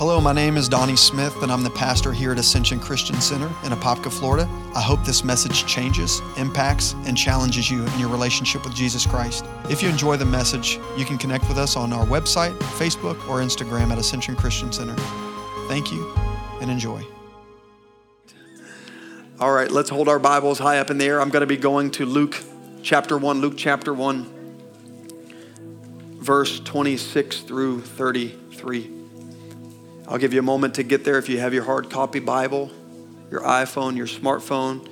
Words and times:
Hello, 0.00 0.18
my 0.18 0.32
name 0.32 0.56
is 0.56 0.66
Donnie 0.66 0.96
Smith, 0.96 1.42
and 1.42 1.52
I'm 1.52 1.62
the 1.62 1.68
pastor 1.68 2.10
here 2.10 2.32
at 2.32 2.38
Ascension 2.38 2.80
Christian 2.80 3.20
Center 3.20 3.48
in 3.64 3.72
Apopka, 3.72 4.10
Florida. 4.10 4.48
I 4.74 4.80
hope 4.80 5.04
this 5.04 5.22
message 5.24 5.66
changes, 5.66 6.22
impacts, 6.38 6.94
and 7.04 7.14
challenges 7.14 7.70
you 7.70 7.84
in 7.84 7.98
your 7.98 8.08
relationship 8.08 8.64
with 8.64 8.74
Jesus 8.74 9.04
Christ. 9.04 9.44
If 9.68 9.82
you 9.82 9.90
enjoy 9.90 10.16
the 10.16 10.24
message, 10.24 10.78
you 10.96 11.04
can 11.04 11.18
connect 11.18 11.46
with 11.48 11.58
us 11.58 11.76
on 11.76 11.92
our 11.92 12.06
website, 12.06 12.58
Facebook, 12.78 13.16
or 13.28 13.40
Instagram 13.40 13.90
at 13.90 13.98
Ascension 13.98 14.36
Christian 14.36 14.72
Center. 14.72 14.96
Thank 15.68 15.92
you 15.92 16.10
and 16.62 16.70
enjoy. 16.70 17.04
All 19.38 19.52
right, 19.52 19.70
let's 19.70 19.90
hold 19.90 20.08
our 20.08 20.18
Bibles 20.18 20.58
high 20.58 20.78
up 20.78 20.88
in 20.88 20.96
the 20.96 21.04
air. 21.04 21.20
I'm 21.20 21.28
going 21.28 21.42
to 21.42 21.46
be 21.46 21.58
going 21.58 21.90
to 21.90 22.06
Luke 22.06 22.42
chapter 22.82 23.18
1, 23.18 23.42
Luke 23.42 23.58
chapter 23.58 23.92
1, 23.92 24.24
verse 26.22 26.58
26 26.58 27.40
through 27.40 27.82
33. 27.82 28.99
I'll 30.10 30.18
give 30.18 30.32
you 30.32 30.40
a 30.40 30.42
moment 30.42 30.74
to 30.74 30.82
get 30.82 31.04
there 31.04 31.18
if 31.18 31.28
you 31.28 31.38
have 31.38 31.54
your 31.54 31.62
hard 31.62 31.88
copy 31.88 32.18
Bible, 32.18 32.68
your 33.30 33.42
iPhone, 33.42 33.96
your 33.96 34.08
smartphone. 34.08 34.88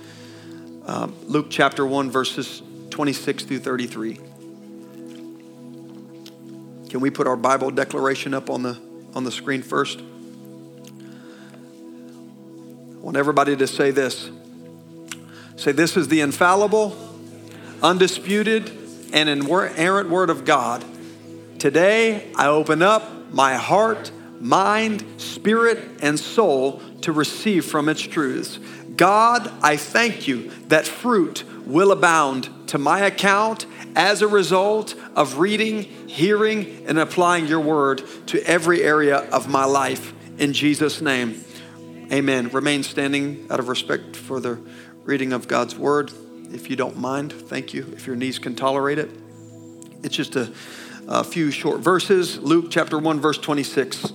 Um, 0.87 1.13
Luke 1.25 1.49
chapter 1.51 1.85
1, 1.85 2.09
verses 2.09 2.63
26 2.91 3.43
through 3.43 3.59
33. 3.59 4.15
Can 6.89 7.01
we 7.01 7.11
put 7.11 7.27
our 7.27 7.35
Bible 7.35 7.73
declaration 7.73 8.33
up 8.33 8.49
on 8.49 8.63
the, 8.63 8.79
on 9.13 9.25
the 9.25 9.33
screen 9.33 9.63
first? 9.63 9.99
I 9.99 10.05
want 13.01 13.17
everybody 13.17 13.57
to 13.57 13.67
say 13.67 13.91
this. 13.91 14.31
Say, 15.57 15.73
This 15.73 15.97
is 15.97 16.07
the 16.07 16.21
infallible, 16.21 16.97
undisputed, 17.83 18.71
and 19.13 19.29
inerrant 19.29 20.11
word 20.11 20.31
of 20.31 20.45
God. 20.45 20.85
Today, 21.59 22.31
I 22.37 22.47
open 22.47 22.83
up 22.83 23.33
my 23.33 23.57
heart 23.57 24.13
mind, 24.41 25.05
spirit, 25.17 25.79
and 26.03 26.19
soul 26.19 26.81
to 27.03 27.13
receive 27.13 27.65
from 27.65 27.89
its 27.89 28.01
truths. 28.01 28.59
God, 28.97 29.51
I 29.63 29.77
thank 29.77 30.27
you 30.27 30.51
that 30.69 30.87
fruit 30.87 31.45
will 31.67 31.93
abound 31.93 32.51
to 32.69 32.79
my 32.79 33.01
account 33.01 33.67
as 33.95 34.23
a 34.23 34.29
result 34.29 34.95
of 35.15 35.39
reading, 35.39 35.83
hearing, 35.83 36.85
and 36.87 36.99
applying 36.99 37.47
your 37.47 37.61
word 37.61 38.03
to 38.27 38.43
every 38.45 38.83
area 38.83 39.19
of 39.31 39.49
my 39.49 39.65
life. 39.65 40.13
In 40.39 40.53
Jesus' 40.53 41.01
name, 41.01 41.45
amen. 42.13 42.49
Remain 42.49 42.83
standing 42.83 43.47
out 43.51 43.61
of 43.61 43.69
respect 43.69 44.17
for 44.17 44.41
the 44.41 44.59
reading 45.05 45.33
of 45.33 45.49
God's 45.49 45.77
word. 45.77 46.13
If 46.53 46.71
you 46.71 46.77
don't 46.77 46.97
mind, 46.97 47.33
thank 47.33 47.75
you. 47.75 47.87
If 47.93 48.07
your 48.07 48.17
knees 48.17 48.39
can 48.39 48.55
tolerate 48.55 48.99
it, 48.99 49.11
it's 50.03 50.15
just 50.15 50.37
a, 50.37 50.53
a 51.07 51.25
few 51.25 51.51
short 51.51 51.81
verses. 51.81 52.39
Luke 52.39 52.67
chapter 52.71 52.99
1, 52.99 53.21
verse 53.21 53.39
26. 53.39 54.13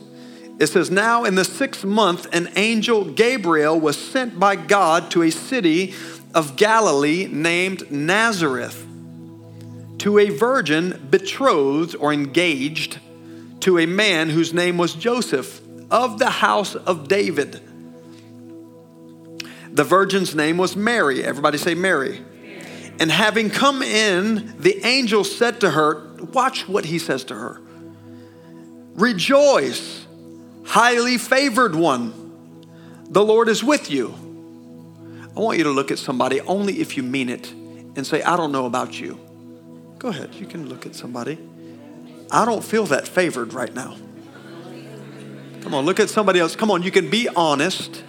It 0.59 0.67
says, 0.67 0.91
Now 0.91 1.23
in 1.23 1.35
the 1.35 1.45
sixth 1.45 1.83
month, 1.83 2.27
an 2.33 2.49
angel 2.55 3.05
Gabriel 3.05 3.79
was 3.79 3.97
sent 3.97 4.39
by 4.39 4.55
God 4.55 5.11
to 5.11 5.23
a 5.23 5.31
city 5.31 5.93
of 6.33 6.55
Galilee 6.55 7.27
named 7.27 7.91
Nazareth 7.91 8.85
to 9.99 10.19
a 10.19 10.29
virgin 10.29 11.07
betrothed 11.09 11.95
or 11.95 12.11
engaged 12.11 12.99
to 13.61 13.79
a 13.79 13.85
man 13.85 14.29
whose 14.29 14.53
name 14.53 14.77
was 14.77 14.93
Joseph 14.93 15.61
of 15.89 16.19
the 16.19 16.29
house 16.29 16.75
of 16.75 17.07
David. 17.07 17.61
The 19.71 19.83
virgin's 19.83 20.35
name 20.35 20.57
was 20.57 20.75
Mary. 20.75 21.23
Everybody 21.23 21.57
say 21.57 21.73
Mary. 21.73 22.19
Mary. 22.41 22.93
And 22.99 23.09
having 23.09 23.49
come 23.49 23.81
in, 23.81 24.53
the 24.59 24.85
angel 24.85 25.23
said 25.23 25.61
to 25.61 25.71
her, 25.71 26.15
Watch 26.33 26.67
what 26.67 26.85
he 26.85 26.99
says 26.99 27.23
to 27.25 27.35
her. 27.35 27.61
Rejoice 28.95 30.02
highly 30.65 31.17
favored 31.17 31.75
one. 31.75 32.13
The 33.09 33.23
Lord 33.23 33.49
is 33.49 33.63
with 33.63 33.91
you. 33.91 34.15
I 35.35 35.39
want 35.39 35.57
you 35.57 35.63
to 35.65 35.71
look 35.71 35.91
at 35.91 35.99
somebody 35.99 36.41
only 36.41 36.79
if 36.79 36.95
you 36.95 37.03
mean 37.03 37.29
it 37.29 37.51
and 37.51 38.05
say, 38.05 38.21
I 38.21 38.37
don't 38.37 38.51
know 38.51 38.65
about 38.65 38.99
you. 38.99 39.19
Go 39.99 40.09
ahead, 40.09 40.35
you 40.35 40.45
can 40.45 40.69
look 40.69 40.85
at 40.85 40.95
somebody. 40.95 41.37
I 42.31 42.45
don't 42.45 42.63
feel 42.63 42.85
that 42.87 43.07
favored 43.07 43.53
right 43.53 43.73
now. 43.73 43.95
Come 45.61 45.73
on, 45.73 45.85
look 45.85 45.99
at 45.99 46.09
somebody 46.09 46.39
else. 46.39 46.55
Come 46.55 46.71
on, 46.71 46.83
you 46.83 46.91
can 46.91 47.09
be 47.09 47.29
honest. 47.29 48.03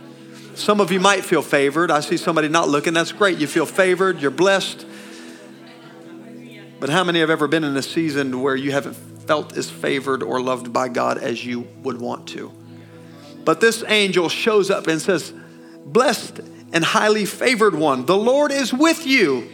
Some 0.54 0.80
of 0.80 0.90
you 0.90 1.00
might 1.00 1.24
feel 1.24 1.42
favored. 1.42 1.90
I 1.90 2.00
see 2.00 2.16
somebody 2.16 2.48
not 2.48 2.68
looking. 2.68 2.94
That's 2.94 3.12
great. 3.12 3.38
You 3.38 3.46
feel 3.46 3.66
favored, 3.66 4.20
you're 4.20 4.30
blessed. 4.30 4.86
But 6.80 6.90
how 6.90 7.04
many 7.04 7.20
have 7.20 7.30
ever 7.30 7.48
been 7.48 7.64
in 7.64 7.76
a 7.76 7.82
season 7.82 8.42
where 8.42 8.56
you 8.56 8.72
haven't 8.72 8.96
felt 9.26 9.56
as 9.56 9.70
favored 9.70 10.22
or 10.22 10.40
loved 10.40 10.72
by 10.72 10.88
God 10.88 11.18
as 11.18 11.44
you 11.44 11.66
would 11.82 12.00
want 12.00 12.28
to. 12.28 12.52
But 13.44 13.60
this 13.60 13.84
angel 13.86 14.28
shows 14.28 14.70
up 14.70 14.86
and 14.86 15.00
says, 15.00 15.32
Blessed 15.84 16.40
and 16.72 16.84
highly 16.84 17.26
favored 17.26 17.74
one, 17.74 18.06
the 18.06 18.16
Lord 18.16 18.50
is 18.50 18.72
with 18.72 19.06
you. 19.06 19.50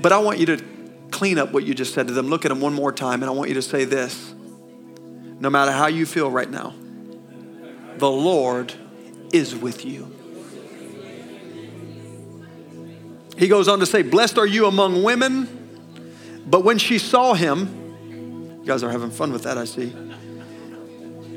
But 0.00 0.12
I 0.12 0.18
want 0.18 0.38
you 0.38 0.46
to 0.46 0.64
clean 1.10 1.38
up 1.38 1.52
what 1.52 1.64
you 1.64 1.74
just 1.74 1.94
said 1.94 2.08
to 2.08 2.12
them. 2.12 2.26
Look 2.26 2.44
at 2.44 2.48
them 2.48 2.60
one 2.60 2.74
more 2.74 2.92
time, 2.92 3.22
and 3.22 3.30
I 3.30 3.32
want 3.32 3.48
you 3.48 3.54
to 3.54 3.62
say 3.62 3.84
this 3.84 4.34
no 5.38 5.50
matter 5.50 5.72
how 5.72 5.88
you 5.88 6.06
feel 6.06 6.30
right 6.30 6.48
now, 6.48 6.72
the 7.96 8.10
Lord 8.10 8.72
is 9.32 9.56
with 9.56 9.84
you. 9.84 10.10
He 13.36 13.48
goes 13.48 13.66
on 13.66 13.80
to 13.80 13.86
say, 13.86 14.02
Blessed 14.02 14.38
are 14.38 14.46
you 14.46 14.66
among 14.66 15.02
women. 15.02 15.58
But 16.46 16.64
when 16.64 16.78
she 16.78 16.98
saw 16.98 17.34
him, 17.34 17.81
you 18.62 18.68
guys 18.68 18.84
are 18.84 18.90
having 18.90 19.10
fun 19.10 19.32
with 19.32 19.42
that, 19.42 19.58
I 19.58 19.64
see. 19.64 19.92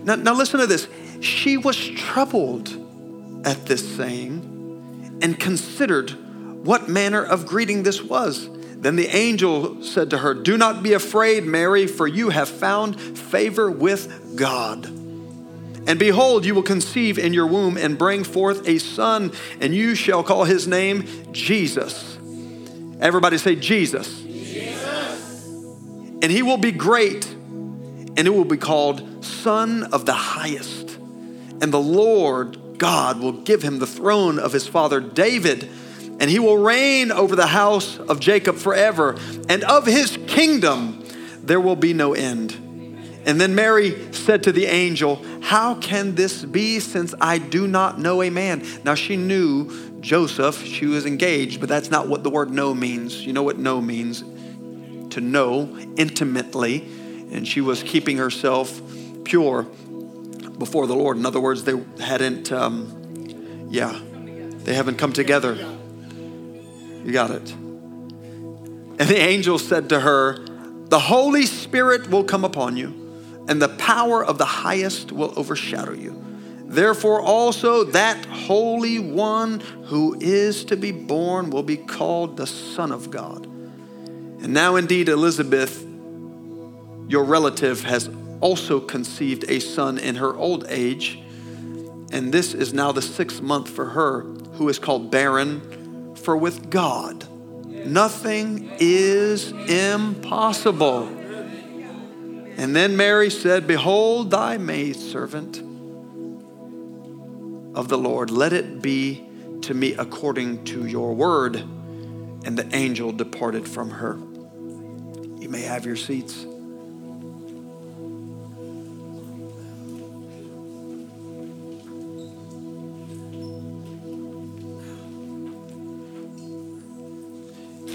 Now, 0.03 0.13
now 0.13 0.35
listen 0.35 0.59
to 0.59 0.67
this. 0.67 0.87
She 1.21 1.57
was 1.57 1.75
troubled 1.75 2.69
at 3.43 3.65
this 3.65 3.95
saying 3.95 5.17
and 5.23 5.39
considered 5.39 6.11
what 6.63 6.87
manner 6.87 7.23
of 7.23 7.47
greeting 7.47 7.81
this 7.81 8.03
was. 8.03 8.47
Then 8.77 8.95
the 8.95 9.07
angel 9.07 9.81
said 9.81 10.11
to 10.11 10.19
her, 10.19 10.35
Do 10.35 10.55
not 10.55 10.83
be 10.83 10.93
afraid, 10.93 11.45
Mary, 11.45 11.87
for 11.87 12.05
you 12.05 12.29
have 12.29 12.47
found 12.47 13.01
favor 13.01 13.71
with 13.71 14.35
God. 14.35 14.85
And 14.85 15.97
behold, 15.97 16.45
you 16.45 16.53
will 16.53 16.61
conceive 16.61 17.17
in 17.17 17.33
your 17.33 17.47
womb 17.47 17.75
and 17.75 17.97
bring 17.97 18.23
forth 18.23 18.67
a 18.67 18.77
son, 18.77 19.31
and 19.59 19.73
you 19.73 19.95
shall 19.95 20.23
call 20.23 20.43
his 20.43 20.67
name 20.67 21.07
Jesus. 21.31 22.17
Everybody 22.99 23.39
say, 23.39 23.55
Jesus 23.55 24.24
and 26.25 26.31
he 26.31 26.41
will 26.41 26.57
be 26.57 26.71
great, 26.71 27.23
and 27.27 28.21
it 28.21 28.33
will 28.33 28.45
be 28.45 28.57
called 28.57 29.23
Son 29.23 29.83
of 29.93 30.07
the 30.07 30.13
Highest. 30.13 30.97
And 31.61 31.71
the 31.71 31.79
Lord 31.79 32.79
God 32.79 33.19
will 33.19 33.31
give 33.31 33.61
him 33.61 33.77
the 33.77 33.85
throne 33.85 34.39
of 34.39 34.51
his 34.51 34.67
father 34.67 34.99
David, 34.99 35.69
and 36.19 36.27
he 36.27 36.39
will 36.39 36.57
reign 36.57 37.11
over 37.11 37.35
the 37.35 37.45
house 37.45 37.99
of 37.99 38.19
Jacob 38.19 38.55
forever, 38.55 39.19
and 39.49 39.63
of 39.65 39.85
his 39.85 40.17
kingdom 40.25 41.05
there 41.43 41.59
will 41.59 41.75
be 41.75 41.93
no 41.93 42.15
end. 42.15 42.53
And 43.27 43.39
then 43.39 43.53
Mary 43.53 44.11
said 44.11 44.41
to 44.45 44.51
the 44.51 44.65
angel, 44.65 45.23
How 45.43 45.75
can 45.75 46.15
this 46.15 46.43
be 46.43 46.79
since 46.79 47.13
I 47.21 47.37
do 47.37 47.67
not 47.67 47.99
know 47.99 48.23
a 48.23 48.31
man? 48.31 48.65
Now 48.83 48.95
she 48.95 49.15
knew 49.15 50.01
Joseph, 50.01 50.65
she 50.65 50.87
was 50.87 51.05
engaged, 51.05 51.59
but 51.59 51.69
that's 51.69 51.91
not 51.91 52.07
what 52.07 52.23
the 52.23 52.31
word 52.31 52.49
know 52.49 52.73
means. 52.73 53.23
You 53.23 53.33
know 53.33 53.43
what 53.43 53.59
know 53.59 53.79
means? 53.79 54.23
To 55.15 55.21
know 55.21 55.77
intimately, 55.95 56.81
and 57.31 57.47
she 57.47 57.61
was 57.61 57.81
keeping 57.81 58.17
herself 58.17 58.81
pure 59.23 59.63
before 59.63 60.87
the 60.87 60.95
Lord. 60.95 61.15
In 61.15 61.25
other 61.25 61.39
words, 61.39 61.63
they 61.63 61.81
hadn't, 62.01 62.51
um, 62.51 63.67
yeah, 63.69 63.97
they 64.65 64.73
haven't 64.73 64.97
come 64.97 65.13
together. 65.13 65.55
You 65.55 67.13
got 67.13 67.31
it. 67.31 67.49
And 67.51 68.99
the 68.99 69.17
angel 69.17 69.57
said 69.57 69.87
to 69.89 70.01
her, 70.01 70.37
The 70.89 70.99
Holy 70.99 71.45
Spirit 71.45 72.09
will 72.09 72.25
come 72.25 72.43
upon 72.43 72.75
you, 72.75 72.87
and 73.47 73.61
the 73.61 73.69
power 73.69 74.23
of 74.23 74.37
the 74.37 74.45
highest 74.45 75.13
will 75.13 75.34
overshadow 75.37 75.93
you. 75.93 76.22
Therefore, 76.66 77.22
also 77.22 77.85
that 77.85 78.25
Holy 78.25 78.99
One 78.99 79.61
who 79.85 80.17
is 80.19 80.66
to 80.66 80.75
be 80.75 80.91
born 80.91 81.51
will 81.51 81.63
be 81.63 81.78
called 81.78 82.35
the 82.35 82.47
Son 82.47 82.91
of 82.91 83.11
God. 83.11 83.54
And 84.45 84.53
now, 84.53 84.75
indeed, 84.75 85.09
Elizabeth, 85.09 85.83
your 87.07 87.23
relative, 87.23 87.83
has 87.83 88.11
also 88.41 88.79
conceived 88.79 89.43
a 89.49 89.59
son 89.59 89.97
in 89.97 90.17
her 90.17 90.35
old 90.35 90.65
age. 90.69 91.19
And 92.11 92.31
this 92.31 92.53
is 92.53 92.71
now 92.71 92.91
the 92.91 93.01
sixth 93.01 93.41
month 93.41 93.67
for 93.67 93.85
her, 93.85 94.21
who 94.53 94.69
is 94.69 94.77
called 94.77 95.09
barren. 95.09 96.13
For 96.17 96.37
with 96.37 96.69
God, 96.69 97.27
nothing 97.87 98.71
is 98.77 99.51
impossible. 99.51 101.07
And 102.57 102.75
then 102.75 102.95
Mary 102.95 103.31
said, 103.31 103.65
Behold, 103.65 104.29
thy 104.29 104.59
maidservant 104.59 105.57
of 107.75 107.87
the 107.87 107.97
Lord, 107.97 108.29
let 108.29 108.53
it 108.53 108.83
be 108.83 109.25
to 109.61 109.73
me 109.73 109.93
according 109.93 110.65
to 110.65 110.85
your 110.85 111.15
word. 111.15 111.55
And 111.55 112.55
the 112.55 112.69
angel 112.75 113.11
departed 113.11 113.67
from 113.67 113.89
her. 113.89 114.19
You 115.45 115.51
may 115.51 115.61
have 115.61 115.85
your 115.85 115.95
seats. 115.95 116.41
You 116.41 116.47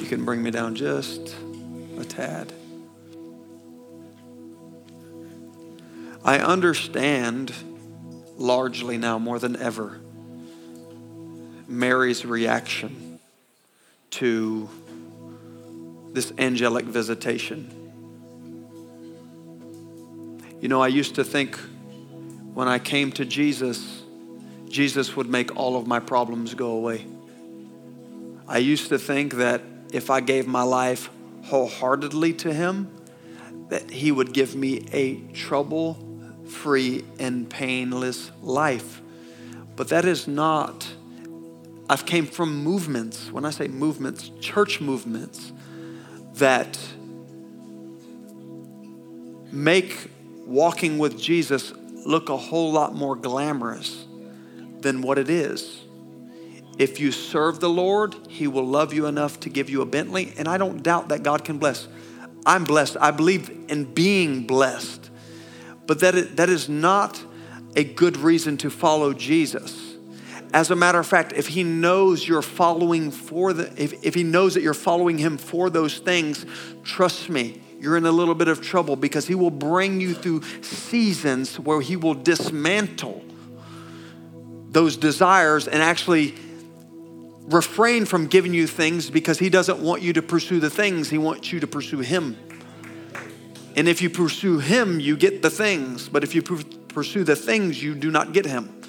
can 0.06 0.24
bring 0.24 0.44
me 0.44 0.52
down 0.52 0.76
just 0.76 1.34
a 1.98 2.04
tad. 2.04 2.52
I 6.24 6.38
understand 6.38 7.52
largely 8.36 8.96
now 8.96 9.18
more 9.18 9.40
than 9.40 9.56
ever 9.56 9.98
Mary's 11.66 12.24
reaction 12.24 13.18
to 14.10 14.68
this 16.12 16.32
angelic 16.38 16.84
visitation. 16.84 17.76
You 20.60 20.68
know, 20.68 20.82
I 20.82 20.88
used 20.88 21.14
to 21.14 21.24
think 21.24 21.58
when 22.52 22.68
I 22.68 22.78
came 22.78 23.12
to 23.12 23.24
Jesus, 23.24 24.02
Jesus 24.68 25.16
would 25.16 25.28
make 25.28 25.56
all 25.56 25.76
of 25.76 25.86
my 25.86 26.00
problems 26.00 26.54
go 26.54 26.72
away. 26.72 27.06
I 28.46 28.58
used 28.58 28.88
to 28.88 28.98
think 28.98 29.34
that 29.34 29.62
if 29.92 30.10
I 30.10 30.20
gave 30.20 30.46
my 30.46 30.62
life 30.62 31.08
wholeheartedly 31.44 32.34
to 32.34 32.52
Him, 32.52 32.90
that 33.68 33.90
He 33.90 34.12
would 34.12 34.32
give 34.32 34.54
me 34.54 34.86
a 34.92 35.20
trouble 35.32 35.96
free 36.46 37.04
and 37.18 37.48
painless 37.48 38.30
life. 38.42 39.00
But 39.76 39.88
that 39.88 40.04
is 40.04 40.28
not, 40.28 40.86
I've 41.88 42.04
came 42.04 42.26
from 42.26 42.62
movements, 42.62 43.30
when 43.32 43.44
I 43.44 43.50
say 43.50 43.68
movements, 43.68 44.30
church 44.40 44.80
movements, 44.80 45.52
that 46.34 46.78
make 49.52 50.10
walking 50.46 50.98
with 50.98 51.18
Jesus 51.18 51.72
look 52.06 52.28
a 52.28 52.36
whole 52.36 52.72
lot 52.72 52.94
more 52.94 53.16
glamorous 53.16 54.06
than 54.80 55.02
what 55.02 55.18
it 55.18 55.28
is. 55.28 55.82
If 56.78 56.98
you 56.98 57.12
serve 57.12 57.60
the 57.60 57.68
Lord, 57.68 58.16
He 58.28 58.46
will 58.46 58.66
love 58.66 58.94
you 58.94 59.06
enough 59.06 59.40
to 59.40 59.50
give 59.50 59.68
you 59.68 59.82
a 59.82 59.86
Bentley. 59.86 60.32
And 60.38 60.48
I 60.48 60.56
don't 60.56 60.82
doubt 60.82 61.08
that 61.08 61.22
God 61.22 61.44
can 61.44 61.58
bless. 61.58 61.86
I'm 62.46 62.64
blessed. 62.64 62.96
I 63.00 63.10
believe 63.10 63.50
in 63.68 63.92
being 63.92 64.46
blessed. 64.46 65.10
But 65.86 66.00
that, 66.00 66.36
that 66.36 66.48
is 66.48 66.68
not 66.68 67.22
a 67.76 67.84
good 67.84 68.16
reason 68.16 68.56
to 68.58 68.70
follow 68.70 69.12
Jesus. 69.12 69.89
As 70.52 70.70
a 70.70 70.76
matter 70.76 70.98
of 70.98 71.06
fact, 71.06 71.32
if 71.32 71.48
he 71.48 71.62
knows 71.62 72.26
you're 72.26 72.42
following 72.42 73.10
for 73.10 73.52
the, 73.52 73.72
if, 73.80 74.04
if 74.04 74.14
he 74.14 74.24
knows 74.24 74.54
that 74.54 74.62
you're 74.62 74.74
following 74.74 75.18
him 75.18 75.38
for 75.38 75.70
those 75.70 75.98
things, 75.98 76.44
trust 76.82 77.28
me, 77.28 77.62
you're 77.78 77.96
in 77.96 78.04
a 78.04 78.12
little 78.12 78.34
bit 78.34 78.48
of 78.48 78.60
trouble 78.60 78.96
because 78.96 79.26
he 79.26 79.34
will 79.34 79.50
bring 79.50 80.00
you 80.00 80.12
through 80.14 80.42
seasons 80.62 81.58
where 81.58 81.80
he 81.80 81.96
will 81.96 82.14
dismantle 82.14 83.24
those 84.70 84.96
desires 84.96 85.66
and 85.68 85.82
actually 85.82 86.34
refrain 87.46 88.04
from 88.04 88.26
giving 88.26 88.54
you 88.54 88.66
things 88.66 89.10
because 89.10 89.38
he 89.38 89.50
doesn't 89.50 89.78
want 89.78 90.02
you 90.02 90.12
to 90.12 90.22
pursue 90.22 90.60
the 90.60 90.70
things, 90.70 91.10
he 91.10 91.18
wants 91.18 91.52
you 91.52 91.60
to 91.60 91.66
pursue 91.66 92.00
him. 92.00 92.36
And 93.76 93.88
if 93.88 94.02
you 94.02 94.10
pursue 94.10 94.58
him, 94.58 95.00
you 95.00 95.16
get 95.16 95.42
the 95.42 95.50
things. 95.50 96.08
But 96.08 96.24
if 96.24 96.34
you 96.34 96.42
pursue 96.42 97.24
the 97.24 97.36
things, 97.36 97.82
you 97.82 97.94
do 97.94 98.10
not 98.10 98.32
get 98.32 98.44
him. 98.44 98.79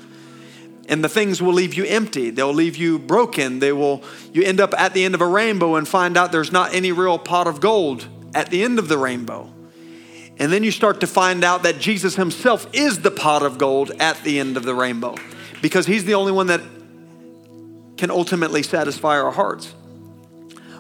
And 0.92 1.04
the 1.04 1.10
things 1.10 1.42
will 1.42 1.54
leave 1.54 1.74
you 1.74 1.86
empty. 1.86 2.30
They'll 2.30 2.54
leave 2.54 2.76
you 2.76 3.00
broken. 3.00 3.60
They 3.60 3.72
will 3.72 4.04
you 4.34 4.44
end 4.44 4.60
up 4.60 4.74
at 4.78 4.94
the 4.94 5.06
end 5.06 5.16
of 5.16 5.22
a 5.22 5.26
rainbow 5.26 5.76
and 5.76 5.88
find 5.88 6.18
out 6.18 6.32
there's 6.32 6.52
not 6.52 6.76
any 6.76 6.92
real 6.92 7.18
pot 7.18 7.48
of 7.48 7.62
gold 7.62 8.08
at 8.36 8.50
the 8.50 8.62
end 8.62 8.78
of 8.78 8.90
the 8.90 8.98
rainbow. 8.98 9.52
And 10.38 10.52
then 10.52 10.64
you 10.64 10.72
start 10.72 11.00
to 11.00 11.08
find 11.08 11.44
out 11.44 11.64
that 11.64 11.80
Jesus 11.80 12.18
himself 12.18 12.68
is 12.74 13.00
the 13.00 13.12
pot 13.12 13.42
of 13.42 13.58
gold 13.58 13.92
at 14.00 14.22
the 14.24 14.38
end 14.40 14.58
of 14.58 14.64
the 14.64 14.76
rainbow 14.76 15.16
because 15.62 15.86
he's 15.86 16.04
the 16.04 16.16
only 16.16 16.34
one 16.34 16.48
that 16.48 16.62
can 17.98 18.12
ultimately 18.12 18.62
satisfy 18.62 19.18
our 19.18 19.32
hearts. 19.32 19.74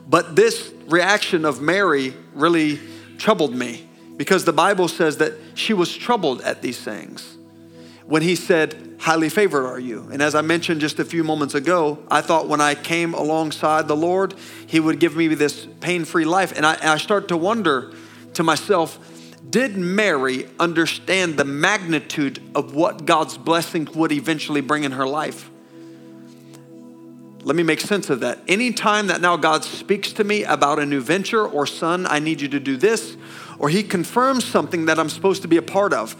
But 0.07 0.35
this 0.35 0.73
reaction 0.87 1.45
of 1.45 1.61
Mary 1.61 2.13
really 2.33 2.79
troubled 3.17 3.55
me 3.55 3.87
because 4.17 4.43
the 4.43 4.51
Bible 4.51 4.89
says 4.89 5.17
that 5.17 5.33
she 5.53 5.73
was 5.73 5.95
troubled 5.95 6.41
at 6.41 6.61
these 6.61 6.81
things. 6.81 7.37
When 8.05 8.23
he 8.23 8.35
said, 8.35 8.90
Highly 9.01 9.29
favored 9.29 9.65
are 9.65 9.79
you. 9.79 10.07
And 10.11 10.21
as 10.21 10.35
I 10.35 10.41
mentioned 10.41 10.79
just 10.79 10.99
a 10.99 11.05
few 11.05 11.23
moments 11.23 11.55
ago, 11.55 11.97
I 12.11 12.21
thought 12.21 12.47
when 12.47 12.61
I 12.61 12.75
came 12.75 13.15
alongside 13.15 13.87
the 13.87 13.95
Lord, 13.95 14.35
he 14.67 14.79
would 14.79 14.99
give 14.99 15.15
me 15.15 15.27
this 15.29 15.65
pain 15.79 16.05
free 16.05 16.23
life. 16.23 16.53
And 16.55 16.63
I, 16.63 16.75
and 16.75 16.87
I 16.87 16.97
start 16.97 17.27
to 17.29 17.37
wonder 17.37 17.91
to 18.35 18.43
myself, 18.43 18.99
did 19.49 19.75
Mary 19.75 20.47
understand 20.59 21.37
the 21.37 21.45
magnitude 21.45 22.43
of 22.53 22.75
what 22.75 23.07
God's 23.07 23.39
blessing 23.39 23.87
would 23.95 24.11
eventually 24.11 24.61
bring 24.61 24.83
in 24.83 24.91
her 24.91 25.07
life? 25.07 25.49
Let 27.41 27.55
me 27.55 27.63
make 27.63 27.81
sense 27.81 28.11
of 28.11 28.19
that. 28.19 28.37
Anytime 28.47 29.07
that 29.07 29.19
now 29.19 29.35
God 29.35 29.63
speaks 29.63 30.13
to 30.13 30.23
me 30.23 30.43
about 30.43 30.77
a 30.77 30.85
new 30.85 31.01
venture 31.01 31.43
or 31.43 31.65
son, 31.65 32.05
I 32.05 32.19
need 32.19 32.39
you 32.39 32.49
to 32.49 32.59
do 32.59 32.77
this, 32.77 33.17
or 33.57 33.69
he 33.69 33.81
confirms 33.81 34.45
something 34.45 34.85
that 34.85 34.99
I'm 34.99 35.09
supposed 35.09 35.41
to 35.41 35.47
be 35.47 35.57
a 35.57 35.63
part 35.63 35.91
of. 35.91 36.15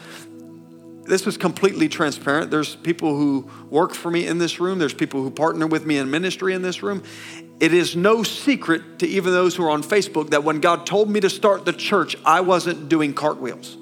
This 1.04 1.26
is 1.26 1.38
completely 1.38 1.90
transparent. 1.90 2.52
There's 2.52 2.76
people 2.76 3.16
who 3.16 3.50
work 3.70 3.94
for 3.94 4.12
me 4.12 4.28
in 4.28 4.38
this 4.38 4.60
room, 4.60 4.80
there's 4.80 4.94
people 4.94 5.22
who 5.24 5.32
partner 5.32 5.68
with 5.68 5.86
me 5.86 5.98
in 5.98 6.12
ministry 6.12 6.54
in 6.54 6.62
this 6.62 6.84
room. 6.84 7.04
It 7.60 7.74
is 7.74 7.96
no 7.96 8.24
secret 8.24 9.00
to 9.00 9.08
even 9.08 9.34
those 9.34 9.56
who 9.56 9.64
are 9.64 9.70
on 9.70 9.84
Facebook 9.84 10.32
that 10.32 10.44
when 10.44 10.60
God 10.62 10.86
told 10.86 11.10
me 11.10 11.20
to 11.20 11.30
start 11.30 11.66
the 11.66 11.74
church, 11.74 12.16
I 12.26 12.42
wasn't 12.42 12.90
doing 12.90 13.14
cartwheels. 13.14 13.78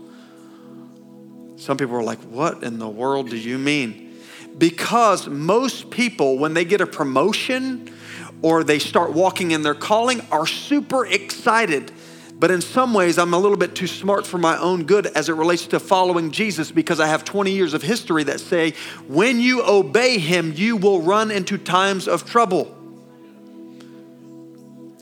Some 1.58 1.78
people 1.78 1.96
are 1.96 2.04
like, 2.04 2.20
What 2.20 2.64
in 2.64 2.80
the 2.80 2.90
world 2.90 3.30
do 3.30 3.38
you 3.38 3.58
mean? 3.58 4.18
Because 4.58 5.28
most 5.28 5.90
people, 5.90 6.38
when 6.38 6.54
they 6.54 6.66
get 6.66 6.82
a 6.82 6.88
promotion 6.88 7.94
or 8.42 8.64
they 8.64 8.80
start 8.80 9.14
walking 9.14 9.52
in 9.52 9.62
their 9.64 9.76
calling, 9.76 10.22
are 10.32 10.48
super 10.48 11.06
excited 11.06 11.92
but 12.40 12.52
in 12.52 12.62
some 12.62 12.94
ways, 12.94 13.18
I'm 13.18 13.34
a 13.34 13.38
little 13.38 13.58
bit 13.58 13.76
too 13.76 13.88
smart 13.88 14.26
for 14.26 14.38
my 14.38 14.58
own 14.58 14.86
good 14.86 15.08
as 15.08 15.28
it 15.28 15.34
relates 15.34 15.68
to 15.68 15.80
following 15.80 16.32
Jesus 16.32 16.72
because 16.72 17.02
I 17.02 17.08
have 17.08 17.26
20 17.26 17.52
years 17.52 17.74
of 17.74 17.82
history 17.82 18.24
that 18.24 18.40
say, 18.40 18.76
when 19.08 19.42
you 19.42 19.62
obey 19.62 20.18
him, 20.18 20.54
you 20.56 20.78
will 20.78 21.02
run 21.02 21.32
into 21.32 21.58
times 21.58 22.08
of 22.08 22.26
trouble. 22.26 22.74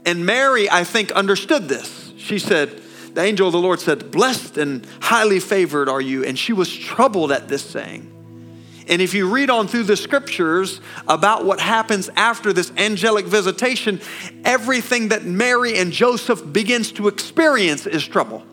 And 0.04 0.26
Mary, 0.26 0.68
I 0.68 0.84
think, 0.84 1.12
understood 1.12 1.70
this. 1.70 2.12
She 2.18 2.40
said, 2.40 2.82
The 3.14 3.22
angel 3.22 3.46
of 3.46 3.54
the 3.54 3.60
Lord 3.60 3.80
said, 3.80 4.10
Blessed 4.10 4.58
and 4.58 4.88
highly 5.00 5.40
favored 5.40 5.90
are 5.90 6.02
you. 6.02 6.24
And 6.24 6.40
she 6.40 6.54
was 6.54 6.76
troubled 6.76 7.32
at 7.32 7.48
this 7.48 7.64
saying. 7.64 8.17
And 8.90 9.02
if 9.02 9.14
you 9.14 9.30
read 9.30 9.50
on 9.50 9.68
through 9.68 9.84
the 9.84 9.98
scriptures 9.98 10.80
about 11.08 11.46
what 11.46 11.60
happens 11.60 12.10
after 12.16 12.54
this 12.54 12.72
angelic 12.78 13.26
visitation, 13.26 14.00
everything 14.46 15.10
that 15.10 15.26
Mary 15.26 15.78
and 15.78 15.92
Joseph 15.92 16.42
begins 16.54 16.94
to 16.94 17.10
experience 17.10 17.86
is 17.86 18.08
trouble. 18.08 18.46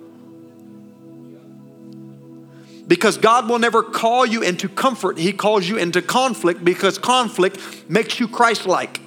Because 2.86 3.16
God 3.16 3.48
will 3.48 3.60
never 3.60 3.82
call 3.82 4.26
you 4.26 4.42
into 4.42 4.68
comfort, 4.68 5.18
He 5.18 5.32
calls 5.32 5.68
you 5.68 5.76
into 5.76 6.02
conflict 6.02 6.64
because 6.64 6.98
conflict 6.98 7.88
makes 7.88 8.18
you 8.18 8.28
Christ 8.28 8.66
like. 8.66 9.00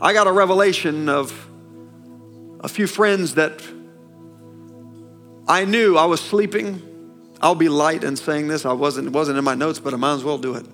I 0.00 0.12
got 0.12 0.28
a 0.28 0.32
revelation 0.32 1.08
of 1.08 1.48
a 2.60 2.68
few 2.68 2.86
friends 2.86 3.34
that 3.34 3.60
I 5.48 5.64
knew 5.64 5.96
I 5.96 6.04
was 6.04 6.20
sleeping 6.20 6.82
I'll 7.40 7.54
be 7.54 7.68
light 7.68 8.04
in 8.04 8.16
saying 8.16 8.48
this. 8.48 8.64
I 8.64 8.72
wasn't, 8.72 9.08
it 9.08 9.12
wasn't 9.12 9.38
in 9.38 9.44
my 9.44 9.54
notes, 9.54 9.78
but 9.78 9.94
I 9.94 9.96
might 9.96 10.14
as 10.14 10.24
well 10.24 10.38
do 10.38 10.54
it. 10.54 10.66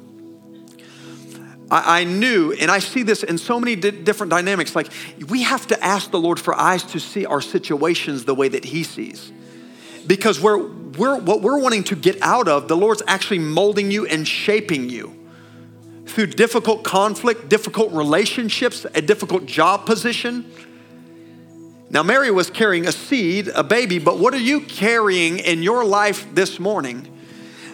I, 1.70 2.00
I 2.00 2.04
knew, 2.04 2.52
and 2.52 2.70
I 2.70 2.78
see 2.78 3.02
this 3.02 3.22
in 3.22 3.38
so 3.38 3.60
many 3.60 3.76
di- 3.76 3.90
different 3.90 4.30
dynamics. 4.30 4.74
Like, 4.74 4.90
we 5.28 5.42
have 5.42 5.66
to 5.68 5.84
ask 5.84 6.10
the 6.10 6.20
Lord 6.20 6.40
for 6.40 6.54
eyes 6.54 6.82
to 6.84 7.00
see 7.00 7.26
our 7.26 7.40
situations 7.40 8.24
the 8.24 8.34
way 8.34 8.48
that 8.48 8.64
He 8.64 8.82
sees. 8.82 9.32
Because 10.06 10.40
we're, 10.40 10.58
we're, 10.58 11.18
what 11.18 11.40
we're 11.40 11.60
wanting 11.60 11.84
to 11.84 11.96
get 11.96 12.20
out 12.22 12.48
of, 12.48 12.68
the 12.68 12.76
Lord's 12.76 13.02
actually 13.06 13.38
molding 13.38 13.90
you 13.90 14.06
and 14.06 14.26
shaping 14.26 14.88
you 14.90 15.14
through 16.06 16.26
difficult 16.26 16.84
conflict, 16.84 17.48
difficult 17.48 17.92
relationships, 17.92 18.86
a 18.94 19.02
difficult 19.02 19.46
job 19.46 19.86
position 19.86 20.50
now, 21.94 22.02
Mary 22.02 22.32
was 22.32 22.50
carrying 22.50 22.88
a 22.88 22.92
seed, 22.92 23.46
a 23.46 23.62
baby, 23.62 24.00
but 24.00 24.18
what 24.18 24.34
are 24.34 24.38
you 24.38 24.62
carrying 24.62 25.38
in 25.38 25.62
your 25.62 25.84
life 25.84 26.26
this 26.34 26.58
morning 26.58 27.08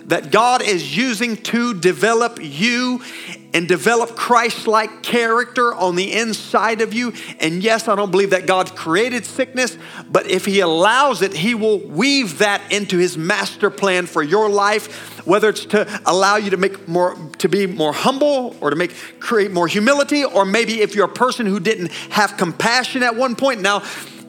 that 0.05 0.31
God 0.31 0.61
is 0.61 0.95
using 0.95 1.39
to 1.39 1.73
develop 1.73 2.39
you 2.39 3.03
and 3.53 3.67
develop 3.67 4.17
Christ 4.17 4.67
like 4.67 5.03
character 5.03 5.75
on 5.75 5.97
the 5.97 6.13
inside 6.13 6.81
of 6.81 6.95
you. 6.95 7.13
And 7.41 7.63
yes, 7.63 7.89
I 7.89 7.97
don't 7.97 8.11
believe 8.11 8.31
that 8.31 8.47
God 8.47 8.75
created 8.77 9.27
sickness, 9.27 9.77
but 10.11 10.27
if 10.27 10.45
He 10.45 10.61
allows 10.61 11.23
it, 11.23 11.33
He 11.33 11.55
will 11.55 11.79
weave 11.79 12.39
that 12.39 12.73
into 12.73 12.99
His 12.99 13.17
master 13.17 13.71
plan 13.71 14.07
for 14.07 14.23
your 14.23 14.49
life, 14.49 15.27
whether 15.27 15.49
it's 15.49 15.67
to 15.67 16.01
allow 16.07 16.37
you 16.37 16.51
to 16.51 16.57
make 16.57 16.89
more, 16.89 17.17
to 17.39 17.49
be 17.49 17.67
more 17.67 17.93
humble 17.93 18.57
or 18.61 18.71
to 18.71 18.77
make, 18.77 18.95
create 19.21 19.51
more 19.51 19.69
humility, 19.69 20.25
or 20.25 20.45
maybe 20.45 20.81
if 20.81 20.95
you're 20.95 21.07
a 21.07 21.09
person 21.09 21.47
who 21.47 21.61
didn't 21.61 21.91
have 22.11 22.37
compassion 22.37 23.03
at 23.03 23.17
one 23.17 23.37
point, 23.37 23.61
now 23.61 23.83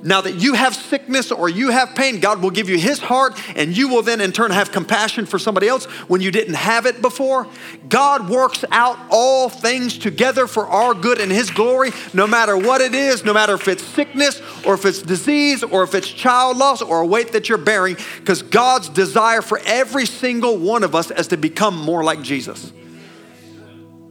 Now 0.03 0.21
that 0.21 0.35
you 0.35 0.53
have 0.55 0.75
sickness 0.75 1.31
or 1.31 1.47
you 1.47 1.69
have 1.69 1.93
pain, 1.95 2.19
God 2.19 2.41
will 2.41 2.49
give 2.49 2.69
you 2.69 2.77
His 2.77 2.99
heart, 2.99 3.39
and 3.55 3.75
you 3.75 3.87
will 3.87 4.01
then 4.01 4.19
in 4.19 4.31
turn 4.31 4.51
have 4.51 4.71
compassion 4.71 5.25
for 5.25 5.37
somebody 5.37 5.67
else 5.67 5.85
when 6.07 6.21
you 6.21 6.31
didn't 6.31 6.55
have 6.55 6.85
it 6.85 7.01
before. 7.01 7.47
God 7.87 8.29
works 8.29 8.65
out 8.71 8.97
all 9.11 9.49
things 9.49 9.97
together 9.97 10.47
for 10.47 10.65
our 10.67 10.93
good 10.93 11.21
and 11.21 11.31
His 11.31 11.51
glory, 11.51 11.91
no 12.13 12.25
matter 12.25 12.57
what 12.57 12.81
it 12.81 12.95
is, 12.95 13.23
no 13.23 13.33
matter 13.33 13.53
if 13.53 13.67
it's 13.67 13.83
sickness 13.83 14.41
or 14.65 14.73
if 14.73 14.85
it's 14.85 15.01
disease 15.01 15.63
or 15.63 15.83
if 15.83 15.93
it's 15.93 16.09
child 16.09 16.57
loss 16.57 16.81
or 16.81 17.01
a 17.01 17.05
weight 17.05 17.33
that 17.33 17.47
you're 17.47 17.57
bearing, 17.59 17.95
because 18.17 18.41
God's 18.41 18.89
desire 18.89 19.41
for 19.41 19.59
every 19.65 20.07
single 20.07 20.57
one 20.57 20.83
of 20.83 20.95
us 20.95 21.11
is 21.11 21.27
to 21.27 21.37
become 21.37 21.77
more 21.77 22.03
like 22.03 22.23
Jesus. 22.23 22.73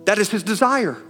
That 0.05 0.19
is 0.19 0.31
His 0.31 0.45
desire. 0.45 1.03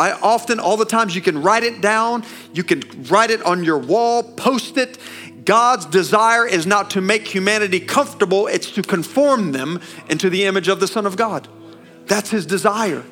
I 0.00 0.12
often, 0.12 0.58
all 0.58 0.78
the 0.78 0.86
times, 0.86 1.14
you 1.14 1.20
can 1.20 1.42
write 1.42 1.62
it 1.62 1.82
down, 1.82 2.24
you 2.54 2.64
can 2.64 2.82
write 3.10 3.30
it 3.30 3.42
on 3.42 3.64
your 3.64 3.76
wall, 3.76 4.22
post 4.22 4.78
it. 4.78 4.96
God's 5.44 5.84
desire 5.84 6.46
is 6.46 6.66
not 6.66 6.88
to 6.92 7.02
make 7.02 7.28
humanity 7.28 7.80
comfortable, 7.80 8.46
it's 8.46 8.70
to 8.72 8.82
conform 8.82 9.52
them 9.52 9.78
into 10.08 10.30
the 10.30 10.44
image 10.46 10.68
of 10.68 10.80
the 10.80 10.86
Son 10.86 11.04
of 11.04 11.18
God. 11.18 11.48
That's 12.06 12.30
His 12.30 12.46
desire. 12.46 13.04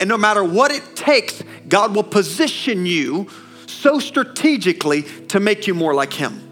And 0.00 0.08
no 0.08 0.16
matter 0.16 0.42
what 0.42 0.72
it 0.72 0.96
takes, 0.96 1.42
God 1.68 1.94
will 1.94 2.02
position 2.02 2.86
you 2.86 3.28
so 3.66 3.98
strategically 3.98 5.02
to 5.28 5.38
make 5.38 5.66
you 5.66 5.74
more 5.74 5.92
like 5.92 6.14
Him 6.14 6.48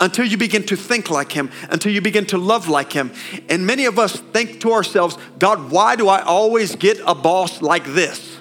until 0.00 0.24
you 0.24 0.36
begin 0.36 0.64
to 0.64 0.74
think 0.74 1.10
like 1.10 1.30
Him, 1.30 1.48
until 1.68 1.92
you 1.92 2.00
begin 2.00 2.26
to 2.26 2.38
love 2.38 2.66
like 2.66 2.92
Him. 2.92 3.12
And 3.48 3.64
many 3.64 3.84
of 3.84 4.00
us 4.00 4.18
think 4.18 4.60
to 4.62 4.72
ourselves, 4.72 5.16
God, 5.38 5.70
why 5.70 5.94
do 5.94 6.08
I 6.08 6.22
always 6.22 6.74
get 6.74 6.98
a 7.06 7.14
boss 7.14 7.62
like 7.62 7.84
this? 7.84 8.38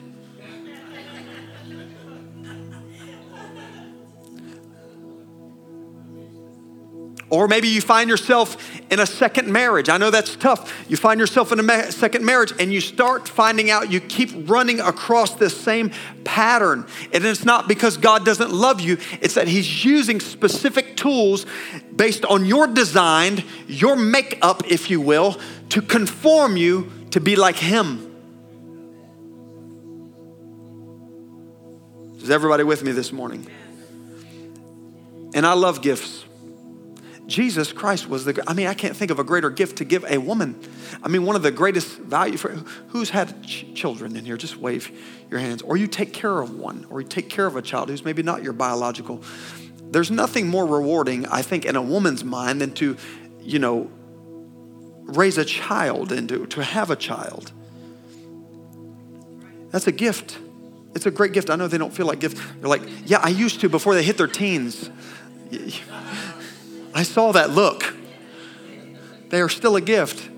Or 7.32 7.48
maybe 7.48 7.68
you 7.68 7.80
find 7.80 8.10
yourself 8.10 8.58
in 8.90 9.00
a 9.00 9.06
second 9.06 9.52
marriage. 9.52 9.88
I 9.88 9.98
know 9.98 10.10
that's 10.10 10.36
tough. 10.36 10.74
You 10.90 10.98
find 10.98 11.20
yourself 11.20 11.52
in 11.52 11.60
a 11.60 11.64
ma- 11.64 11.92
second 11.92 12.26
marriage 12.26 12.54
and 12.60 12.74
you 12.74 12.82
start 12.82 13.28
finding 13.28 13.70
out 13.70 13.92
you 13.92 14.00
keep 14.00 14.32
running 14.50 14.80
across 14.80 15.36
this 15.36 15.56
same 15.56 15.92
pattern. 16.24 16.88
And 17.14 17.24
it's 17.24 17.46
not 17.46 17.68
because 17.68 17.98
God 17.98 18.26
doesn't 18.26 18.52
love 18.52 18.82
you, 18.82 18.98
it's 19.22 19.36
that 19.36 19.48
He's 19.48 19.86
using 19.86 20.20
specific 20.20 20.98
tools 20.98 21.46
based 21.96 22.26
on 22.26 22.46
your 22.46 22.66
design, 22.66 23.44
your 23.68 23.96
makeup, 23.96 24.64
if 24.68 24.90
you 24.90 25.00
will, 25.00 25.38
to 25.70 25.84
conform 25.84 26.58
you 26.58 26.92
to 27.12 27.20
be 27.20 27.36
like 27.36 27.58
Him. 27.58 28.08
Is 32.18 32.32
everybody 32.32 32.64
with 32.64 32.84
me 32.84 32.92
this 32.92 33.12
morning? 33.12 33.48
And 35.36 35.46
I 35.46 35.54
love 35.54 35.82
gifts. 35.82 36.26
Jesus 37.30 37.72
Christ 37.72 38.10
was 38.10 38.26
the, 38.26 38.44
I 38.48 38.54
mean, 38.54 38.68
I 38.68 38.74
can't 38.74 38.98
think 38.98 39.12
of 39.12 39.20
a 39.20 39.24
greater 39.24 39.50
gift 39.50 39.78
to 39.78 39.86
give 39.86 40.04
a 40.06 40.18
woman. 40.18 40.60
I 41.04 41.08
mean, 41.08 41.26
one 41.26 41.36
of 41.36 41.44
the 41.44 41.52
greatest 41.52 41.88
value 41.98 42.38
for, 42.38 42.50
who's 42.90 43.12
had 43.12 43.44
ch- 43.44 43.68
children 43.76 44.16
in 44.18 44.26
here? 44.26 44.36
Just 44.36 44.58
wave 44.58 44.92
your 45.30 45.40
hands. 45.40 45.62
Or 45.62 45.78
you 45.78 45.88
take 45.88 46.12
care 46.12 46.42
of 46.42 46.58
one, 46.58 46.88
or 46.90 47.02
you 47.02 47.08
take 47.08 47.30
care 47.30 47.46
of 47.46 47.56
a 47.56 47.62
child 47.62 47.90
who's 47.90 48.04
maybe 48.04 48.24
not 48.24 48.44
your 48.44 48.54
biological. 48.54 49.24
There's 49.92 50.10
nothing 50.10 50.48
more 50.48 50.66
rewarding, 50.66 51.28
I 51.28 51.44
think, 51.44 51.66
in 51.66 51.76
a 51.76 51.82
woman's 51.82 52.24
mind 52.24 52.62
than 52.62 52.74
to, 52.74 52.98
you 53.42 53.60
know, 53.60 53.90
raise 55.04 55.38
a 55.38 55.46
child 55.46 56.12
and 56.12 56.28
to, 56.30 56.48
to 56.48 56.64
have 56.64 56.90
a 56.90 56.96
child. 56.96 57.52
That's 59.70 59.88
a 59.88 59.92
gift. 59.92 60.40
It's 60.96 61.06
a 61.06 61.12
great 61.12 61.34
gift. 61.34 61.52
I 61.52 61.56
know 61.56 61.68
they 61.68 61.78
don't 61.78 61.94
feel 61.94 62.08
like 62.08 62.20
gift. 62.20 62.38
They're 62.60 62.70
like, 62.70 62.82
yeah, 63.06 63.20
I 63.22 63.30
used 63.30 63.62
to 63.62 63.70
before 63.70 63.94
they 63.94 64.04
hit 64.04 64.18
their 64.18 64.28
teens. 64.28 64.90
I 66.94 67.04
saw 67.04 67.32
that 67.34 67.52
look. 67.52 67.96
They 69.30 69.42
are 69.42 69.50
still 69.50 69.76
a 69.76 69.82
gift. 69.82 70.30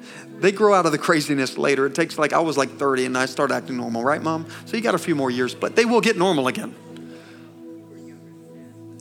They 0.41 0.51
grow 0.51 0.73
out 0.73 0.85
of 0.85 0.91
the 0.91 0.97
craziness 0.97 1.57
later. 1.57 1.85
It 1.85 1.95
takes 1.95 2.17
like, 2.17 2.33
I 2.33 2.39
was 2.39 2.57
like 2.57 2.71
30 2.71 3.05
and 3.05 3.17
I 3.17 3.25
start 3.27 3.51
acting 3.51 3.77
normal, 3.77 4.03
right, 4.03 4.21
mom? 4.21 4.47
So 4.65 4.75
you 4.75 4.83
got 4.83 4.95
a 4.95 4.99
few 4.99 5.15
more 5.15 5.29
years, 5.29 5.53
but 5.53 5.75
they 5.75 5.85
will 5.85 6.01
get 6.01 6.17
normal 6.17 6.47
again. 6.47 6.75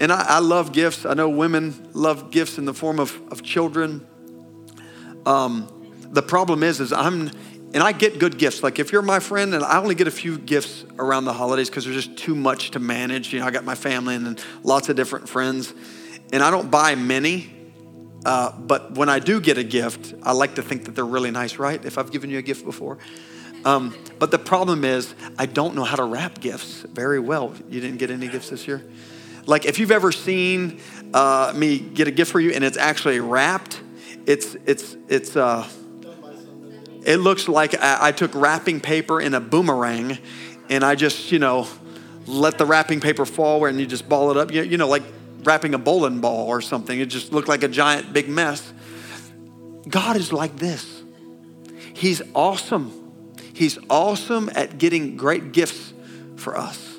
And 0.01 0.13
I, 0.13 0.25
I 0.29 0.39
love 0.39 0.73
gifts. 0.73 1.05
I 1.05 1.15
know 1.15 1.29
women 1.29 1.91
love 1.93 2.31
gifts 2.31 2.59
in 2.59 2.67
the 2.67 2.75
form 2.75 3.01
of, 3.01 3.19
of 3.33 3.43
children. 3.43 4.07
Um, 5.27 5.69
the 6.11 6.23
problem 6.23 6.63
is, 6.63 6.81
is 6.81 6.93
I'm, 6.93 7.31
and 7.73 7.83
I 7.83 7.93
get 7.93 8.19
good 8.19 8.39
gifts. 8.39 8.63
Like 8.63 8.79
if 8.79 8.93
you're 8.93 9.03
my 9.03 9.19
friend, 9.19 9.55
and 9.55 9.65
I 9.65 9.79
only 9.79 9.95
get 9.95 10.09
a 10.09 10.13
few 10.13 10.39
gifts 10.39 10.85
around 10.99 11.25
the 11.25 11.33
holidays 11.33 11.71
because 11.71 11.85
there's 11.85 12.05
just 12.05 12.17
too 12.19 12.35
much 12.35 12.73
to 12.73 12.81
manage. 12.81 13.33
You 13.33 13.41
know, 13.41 13.47
I 13.47 13.51
got 13.51 13.65
my 13.65 13.75
family 13.75 14.15
and 14.15 14.43
lots 14.63 14.89
of 14.89 14.97
different 14.97 15.29
friends 15.29 15.73
and 16.33 16.43
I 16.43 16.51
don't 16.51 16.71
buy 16.71 16.95
many, 16.95 17.51
uh, 18.25 18.53
but 18.59 18.93
when 18.93 19.09
I 19.09 19.19
do 19.19 19.41
get 19.41 19.59
a 19.59 19.65
gift, 19.65 20.15
I 20.23 20.33
like 20.33 20.57
to 20.57 20.63
think 20.63 20.85
that 20.85 20.95
they're 20.95 21.05
really 21.05 21.31
nice, 21.31 21.59
right? 21.59 21.83
If 21.85 21.99
I've 21.99 22.11
given 22.11 22.31
you 22.31 22.39
a 22.39 22.43
gift 22.43 22.65
before. 22.65 22.99
Um, 23.65 23.95
but 24.19 24.31
the 24.31 24.39
problem 24.39 24.85
is, 24.85 25.15
I 25.39 25.47
don't 25.47 25.75
know 25.75 25.85
how 25.85 25.97
to 25.97 26.05
wrap 26.05 26.41
gifts 26.41 26.83
very 26.83 27.21
well. 27.21 27.55
You 27.69 27.81
didn't 27.81 27.99
get 27.99 28.11
any 28.11 28.29
gifts 28.29 28.51
this 28.51 28.67
year? 28.67 28.83
Like, 29.47 29.65
if 29.65 29.79
you've 29.79 29.91
ever 29.91 30.13
seen 30.13 30.81
uh, 31.13 31.53
me 31.55 31.79
get 31.79 32.09
a 32.09 32.11
gift 32.11 32.31
for 32.31 32.41
you 32.41 32.53
and 32.53 32.65
it's 32.65 32.77
actually 32.77 33.21
wrapped, 33.21 33.81
it's, 34.27 34.55
it's, 34.67 34.97
it's, 35.09 35.37
uh, 35.37 35.69
it 37.05 37.17
looks 37.17 37.49
like 37.49 37.75
I, 37.81 38.09
I 38.09 38.13
took 38.13 38.35
wrapping 38.35 38.81
paper 38.81 39.21
in 39.21 39.35
a 39.35 39.41
boomerang 39.41 40.19
and 40.69 40.85
I 40.85 40.95
just, 40.95 41.33
you 41.33 41.39
know, 41.39 41.67
let 42.27 42.59
the 42.59 42.67
wrapping 42.67 43.01
paper 43.01 43.27
fall 43.27 43.65
and 43.65 43.81
you 43.81 43.87
just 43.87 44.09
ball 44.09 44.31
it 44.31 44.37
up. 44.37 44.53
You, 44.53 44.63
you 44.63 44.77
know, 44.77 44.89
like 44.89 45.03
wrapping 45.45 45.75
a 45.75 45.79
bowling 45.79 46.21
ball 46.21 46.47
or 46.47 46.61
something. 46.61 46.99
It 46.99 47.07
just 47.07 47.33
looked 47.33 47.49
like 47.49 47.63
a 47.63 47.69
giant 47.69 48.13
big 48.13 48.29
mess. 48.29 48.73
God 49.89 50.17
is 50.17 50.33
like 50.33 50.57
this. 50.57 51.03
He's 51.95 52.23
awesome. 52.35 52.97
He's 53.53 53.79
awesome 53.89 54.51
at 54.55 54.79
getting 54.79 55.17
great 55.17 55.53
gifts 55.53 55.93
for 56.37 56.57
us. 56.57 56.97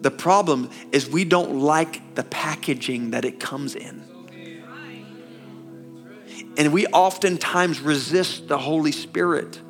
The 0.00 0.10
problem 0.10 0.70
is 0.92 1.08
we 1.08 1.24
don't 1.24 1.60
like 1.60 2.14
the 2.14 2.24
packaging 2.24 3.10
that 3.10 3.24
it 3.24 3.40
comes 3.40 3.74
in. 3.74 4.04
And 6.56 6.72
we 6.72 6.86
oftentimes 6.86 7.80
resist 7.80 8.48
the 8.48 8.58
Holy 8.58 8.92
Spirit. 8.92 9.60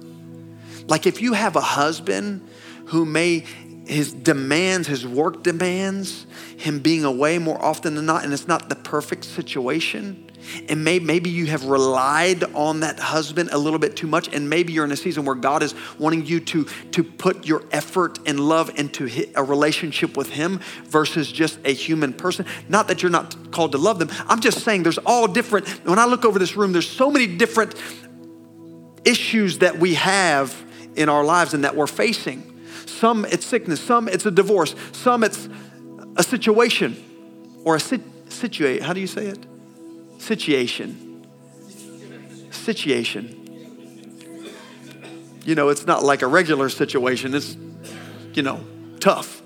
Like 0.86 1.06
if 1.06 1.20
you 1.20 1.34
have 1.34 1.56
a 1.56 1.60
husband 1.60 2.48
who 2.86 3.04
may 3.04 3.44
his 3.88 4.12
demands, 4.12 4.86
his 4.86 5.06
work 5.06 5.42
demands, 5.42 6.26
him 6.58 6.80
being 6.80 7.04
away 7.04 7.38
more 7.38 7.60
often 7.60 7.94
than 7.94 8.04
not, 8.06 8.22
and 8.22 8.32
it's 8.32 8.46
not 8.46 8.68
the 8.68 8.76
perfect 8.76 9.24
situation. 9.24 10.30
And 10.68 10.84
may, 10.84 10.98
maybe 10.98 11.30
you 11.30 11.46
have 11.46 11.64
relied 11.64 12.44
on 12.54 12.80
that 12.80 12.98
husband 12.98 13.48
a 13.50 13.58
little 13.58 13.78
bit 13.78 13.96
too 13.96 14.06
much, 14.06 14.32
and 14.34 14.48
maybe 14.48 14.72
you're 14.72 14.84
in 14.84 14.92
a 14.92 14.96
season 14.96 15.24
where 15.24 15.34
God 15.34 15.62
is 15.62 15.74
wanting 15.98 16.26
you 16.26 16.40
to, 16.40 16.64
to 16.92 17.02
put 17.02 17.46
your 17.46 17.64
effort 17.70 18.18
and 18.26 18.38
love 18.38 18.78
into 18.78 19.08
a 19.34 19.42
relationship 19.42 20.16
with 20.16 20.30
Him 20.30 20.60
versus 20.84 21.30
just 21.32 21.58
a 21.64 21.72
human 21.72 22.12
person. 22.12 22.44
Not 22.68 22.88
that 22.88 23.02
you're 23.02 23.10
not 23.10 23.50
called 23.52 23.72
to 23.72 23.78
love 23.78 23.98
them. 23.98 24.10
I'm 24.28 24.40
just 24.40 24.60
saying 24.60 24.82
there's 24.82 24.98
all 24.98 25.26
different. 25.26 25.66
When 25.86 25.98
I 25.98 26.04
look 26.04 26.24
over 26.24 26.38
this 26.38 26.56
room, 26.56 26.72
there's 26.72 26.88
so 26.88 27.10
many 27.10 27.26
different 27.26 27.74
issues 29.04 29.58
that 29.58 29.78
we 29.78 29.94
have 29.94 30.54
in 30.94 31.08
our 31.08 31.24
lives 31.24 31.54
and 31.54 31.64
that 31.64 31.74
we're 31.74 31.86
facing. 31.86 32.47
Some 32.98 33.24
it's 33.26 33.46
sickness, 33.46 33.80
some 33.80 34.08
it's 34.08 34.26
a 34.26 34.30
divorce, 34.30 34.74
some 34.90 35.22
it's 35.22 35.48
a 36.16 36.22
situation 36.24 36.96
or 37.64 37.76
a 37.76 37.80
sit, 37.80 38.00
situate. 38.28 38.82
How 38.82 38.92
do 38.92 39.00
you 39.00 39.06
say 39.06 39.26
it? 39.26 39.46
Situation. 40.18 41.24
Situation. 42.50 43.36
You 45.44 45.54
know, 45.54 45.68
it's 45.68 45.86
not 45.86 46.02
like 46.02 46.22
a 46.22 46.26
regular 46.26 46.68
situation. 46.68 47.34
It's, 47.34 47.56
you 48.34 48.42
know, 48.42 48.64
tough. 48.98 49.42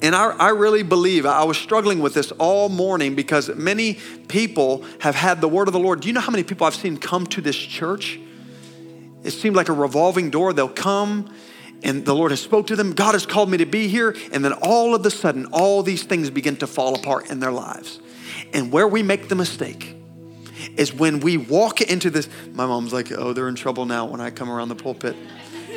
And 0.00 0.14
I, 0.14 0.30
I, 0.30 0.48
really 0.50 0.82
believe 0.82 1.26
I 1.26 1.44
was 1.44 1.58
struggling 1.58 2.00
with 2.00 2.14
this 2.14 2.32
all 2.32 2.70
morning 2.70 3.14
because 3.14 3.50
many 3.54 3.98
people 4.28 4.82
have 5.00 5.14
had 5.14 5.42
the 5.42 5.48
word 5.48 5.68
of 5.68 5.74
the 5.74 5.78
Lord. 5.78 6.00
Do 6.00 6.08
you 6.08 6.14
know 6.14 6.20
how 6.20 6.32
many 6.32 6.42
people 6.42 6.66
I've 6.66 6.74
seen 6.74 6.96
come 6.96 7.26
to 7.28 7.42
this 7.42 7.56
church 7.56 8.18
it 9.26 9.32
seemed 9.32 9.56
like 9.56 9.68
a 9.68 9.72
revolving 9.72 10.30
door. 10.30 10.52
They'll 10.52 10.68
come 10.68 11.30
and 11.82 12.04
the 12.04 12.14
Lord 12.14 12.30
has 12.30 12.40
spoke 12.40 12.68
to 12.68 12.76
them. 12.76 12.92
God 12.92 13.12
has 13.12 13.26
called 13.26 13.50
me 13.50 13.58
to 13.58 13.66
be 13.66 13.88
here. 13.88 14.16
And 14.32 14.44
then 14.44 14.52
all 14.54 14.94
of 14.94 15.04
a 15.04 15.10
sudden, 15.10 15.46
all 15.52 15.82
these 15.82 16.04
things 16.04 16.30
begin 16.30 16.56
to 16.56 16.66
fall 16.66 16.94
apart 16.94 17.30
in 17.30 17.40
their 17.40 17.52
lives. 17.52 18.00
And 18.52 18.72
where 18.72 18.88
we 18.88 19.02
make 19.02 19.28
the 19.28 19.34
mistake 19.34 19.94
is 20.76 20.92
when 20.92 21.20
we 21.20 21.36
walk 21.36 21.80
into 21.80 22.10
this. 22.10 22.28
My 22.52 22.66
mom's 22.66 22.92
like, 22.92 23.12
oh, 23.12 23.32
they're 23.32 23.48
in 23.48 23.54
trouble 23.54 23.84
now 23.84 24.06
when 24.06 24.20
I 24.20 24.30
come 24.30 24.50
around 24.50 24.68
the 24.68 24.74
pulpit. 24.74 25.16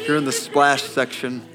You're 0.07 0.17
in 0.17 0.25
the 0.25 0.31
splash 0.31 0.83
section 0.83 1.47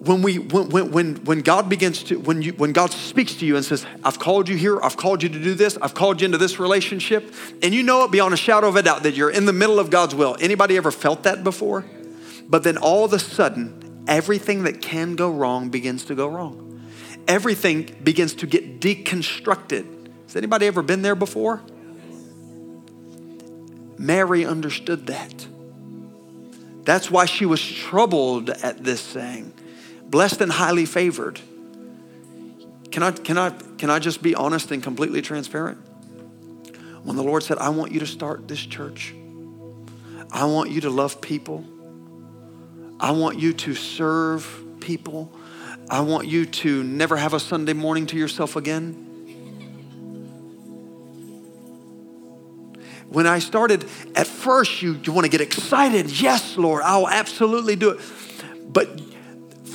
when 0.00 0.22
we 0.22 0.38
when, 0.38 0.90
when, 0.90 1.16
when 1.24 1.40
god 1.40 1.68
begins 1.68 2.04
to 2.04 2.18
when 2.20 2.40
you 2.40 2.52
when 2.52 2.72
god 2.72 2.90
speaks 2.92 3.34
to 3.34 3.44
you 3.44 3.56
and 3.56 3.64
says 3.64 3.84
i've 4.04 4.18
called 4.18 4.48
you 4.48 4.56
here 4.56 4.80
i've 4.82 4.96
called 4.96 5.22
you 5.22 5.28
to 5.28 5.42
do 5.42 5.54
this 5.54 5.76
i've 5.82 5.94
called 5.94 6.20
you 6.20 6.26
into 6.26 6.38
this 6.38 6.60
relationship 6.60 7.34
and 7.62 7.74
you 7.74 7.82
know 7.82 8.04
it 8.04 8.10
beyond 8.10 8.32
a 8.32 8.36
shadow 8.36 8.68
of 8.68 8.76
a 8.76 8.82
doubt 8.82 9.02
that 9.02 9.14
you're 9.14 9.30
in 9.30 9.44
the 9.44 9.52
middle 9.52 9.80
of 9.80 9.90
god's 9.90 10.14
will 10.14 10.36
anybody 10.40 10.76
ever 10.76 10.92
felt 10.92 11.24
that 11.24 11.42
before 11.42 11.84
but 12.48 12.62
then 12.62 12.76
all 12.76 13.04
of 13.04 13.12
a 13.12 13.18
sudden 13.18 13.78
everything 14.08 14.64
that 14.64 14.80
can 14.80 15.14
go 15.14 15.30
wrong 15.30 15.68
begins 15.68 16.06
to 16.06 16.14
go 16.14 16.26
wrong. 16.26 16.82
Everything 17.28 17.94
begins 18.02 18.34
to 18.36 18.46
get 18.46 18.80
deconstructed. 18.80 20.08
Has 20.24 20.34
anybody 20.34 20.66
ever 20.66 20.82
been 20.82 21.02
there 21.02 21.14
before? 21.14 21.62
Mary 23.98 24.44
understood 24.44 25.06
that. 25.06 25.46
That's 26.84 27.10
why 27.10 27.26
she 27.26 27.44
was 27.44 27.60
troubled 27.60 28.48
at 28.48 28.82
this 28.82 29.00
saying, 29.00 29.52
blessed 30.08 30.40
and 30.40 30.50
highly 30.50 30.86
favored. 30.86 31.40
Can 32.90 33.02
I, 33.02 33.10
can, 33.12 33.38
I, 33.38 33.50
can 33.50 33.90
I 33.90 33.98
just 33.98 34.22
be 34.22 34.34
honest 34.34 34.70
and 34.70 34.82
completely 34.82 35.22
transparent? 35.22 35.78
When 37.04 37.16
the 37.16 37.22
Lord 37.22 37.42
said, 37.42 37.58
I 37.58 37.68
want 37.68 37.92
you 37.92 38.00
to 38.00 38.06
start 38.06 38.48
this 38.48 38.60
church, 38.60 39.14
I 40.30 40.44
want 40.44 40.70
you 40.70 40.80
to 40.82 40.90
love 40.90 41.20
people, 41.20 41.64
I 42.98 43.12
want 43.12 43.38
you 43.38 43.52
to 43.52 43.74
serve 43.74 44.64
people, 44.80 45.32
I 45.90 46.00
want 46.00 46.26
you 46.26 46.44
to 46.44 46.82
never 46.82 47.16
have 47.16 47.34
a 47.34 47.40
Sunday 47.40 47.72
morning 47.72 48.06
to 48.06 48.16
yourself 48.16 48.56
again. 48.56 49.04
When 53.08 53.26
I 53.26 53.38
started, 53.38 53.84
at 54.14 54.26
first 54.26 54.82
you, 54.82 55.00
you 55.02 55.12
want 55.12 55.24
to 55.24 55.30
get 55.30 55.40
excited. 55.40 56.10
Yes, 56.20 56.58
Lord, 56.58 56.82
I'll 56.84 57.08
absolutely 57.08 57.74
do 57.74 57.90
it. 57.90 58.00
But 58.70 59.00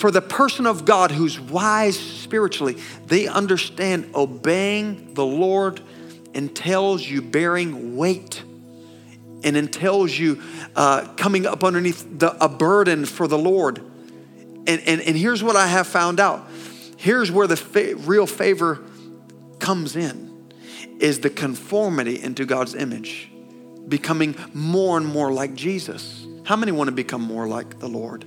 for 0.04 0.12
the 0.12 0.22
person 0.22 0.68
of 0.68 0.84
God 0.84 1.12
who's 1.12 1.40
wise 1.40 1.98
spiritually, 1.98 2.76
they 3.06 3.26
understand 3.26 4.14
obeying 4.14 5.14
the 5.14 5.26
Lord 5.26 5.80
entails 6.34 7.02
you 7.08 7.22
bearing 7.22 7.96
weight 7.96 8.44
and 9.46 9.56
entails 9.56 10.12
you 10.12 10.42
uh, 10.76 11.08
coming 11.16 11.46
up 11.46 11.64
underneath 11.64 12.20
the, 12.20 12.36
a 12.44 12.50
burden 12.50 13.06
for 13.06 13.30
the 13.30 13.38
Lord. 13.38 13.78
And, 14.68 14.68
and, 14.68 15.00
and 15.00 15.16
here's 15.16 15.42
what 15.42 15.56
I 15.56 15.68
have 15.68 15.88
found 15.88 16.20
out 16.20 16.50
here's 16.98 17.32
where 17.32 17.48
the 17.48 17.56
fa- 17.56 17.96
real 17.96 18.28
favor 18.28 18.82
comes 19.60 19.96
in 19.96 20.52
is 21.00 21.22
the 21.22 21.30
conformity 21.30 22.22
into 22.22 22.44
God's 22.44 22.76
image, 22.76 23.32
becoming 23.88 24.36
more 24.54 24.98
and 24.98 25.06
more 25.06 25.32
like 25.32 25.56
Jesus. 25.56 26.28
How 26.44 26.58
many 26.58 26.74
want 26.74 26.90
to 26.90 26.94
become 26.94 27.22
more 27.22 27.48
like 27.48 27.80
the 27.80 27.88
Lord? 27.88 28.26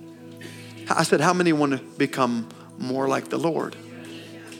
I 0.88 1.02
said, 1.02 1.20
How 1.20 1.32
many 1.32 1.52
want 1.52 1.72
to 1.72 1.78
become 1.78 2.48
more 2.78 3.08
like 3.08 3.28
the 3.28 3.38
Lord? 3.38 3.76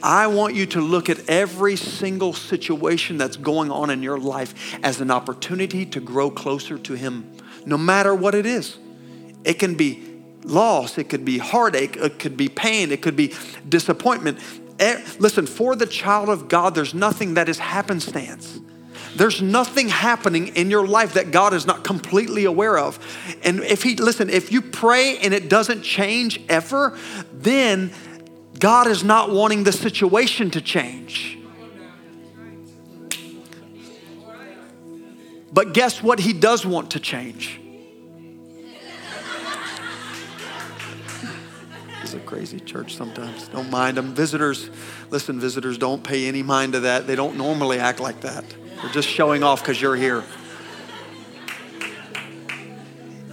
I 0.02 0.26
want 0.26 0.54
you 0.54 0.66
to 0.66 0.80
look 0.80 1.09
at 1.09 1.28
every 1.28 1.76
single 1.76 2.33
situation 2.33 3.16
that's 3.16 3.37
going 3.37 3.71
on 3.71 3.90
in 3.90 4.02
your 4.02 4.18
life 4.18 4.78
as 4.83 5.00
an 5.00 5.11
opportunity 5.11 5.87
to 5.87 6.00
grow 6.00 6.30
closer 6.30 6.78
to 6.78 6.95
Him, 6.95 7.33
no 7.64 7.78
matter 7.78 8.14
what 8.14 8.35
it 8.35 8.47
is. 8.47 8.78
It 9.45 9.54
can 9.54 9.75
be 9.75 10.02
loss, 10.45 10.99
it 10.99 11.09
could 11.09 11.25
be 11.25 11.38
heartache, 11.38 11.97
it 11.97 12.18
could 12.18 12.37
be 12.37 12.49
pain, 12.49 12.92
it 12.92 13.02
could 13.02 13.16
be 13.16 13.35
disappointment. 13.68 14.38
Listen, 15.18 15.47
for 15.47 15.75
the 15.75 15.87
child 15.87 16.28
of 16.28 16.49
God, 16.49 16.75
there's 16.75 16.95
nothing 16.95 17.35
that 17.35 17.49
is 17.49 17.59
happenstance. 17.59 18.61
There's 19.17 19.41
nothing 19.41 19.89
happening 19.89 20.49
in 20.49 20.71
your 20.71 20.87
life 20.87 21.15
that 21.15 21.31
God 21.31 21.55
is 21.55 21.67
not 21.67 21.83
completely 21.85 22.45
aware 22.45 22.79
of. 22.79 22.99
And 23.43 23.61
if 23.61 23.83
He, 23.83 23.97
listen, 23.97 24.29
if 24.29 24.53
you 24.53 24.61
pray 24.61 25.19
and 25.19 25.33
it 25.33 25.49
doesn't 25.49 25.83
change 25.83 26.41
ever, 26.49 26.97
then 27.33 27.93
God 28.59 28.87
is 28.87 29.03
not 29.03 29.31
wanting 29.31 29.65
the 29.65 29.73
situation 29.73 30.51
to 30.53 30.61
change. 30.61 31.39
But 35.53 35.73
guess 35.73 36.03
what? 36.03 36.21
He 36.21 36.35
does 36.35 36.67
want 36.67 36.91
to 36.91 37.01
change. 37.01 37.61
It's 42.03 42.13
a 42.13 42.21
crazy 42.21 42.61
church 42.61 42.95
sometimes. 42.95 43.49
Don't 43.49 43.71
mind 43.71 43.97
them. 43.97 44.15
Visitors, 44.15 44.69
listen, 45.11 45.41
visitors, 45.41 45.79
don't 45.79 46.05
pay 46.05 46.29
any 46.29 46.43
mind 46.43 46.75
to 46.75 46.81
that. 46.81 47.07
They 47.07 47.17
don't 47.17 47.37
normally 47.37 47.79
act 47.79 47.99
like 47.99 48.21
that. 48.21 48.45
They're 48.83 48.92
just 48.92 49.08
showing 49.08 49.43
off 49.43 49.62
because 49.62 49.80
you're 49.80 49.97
here. 49.97 50.25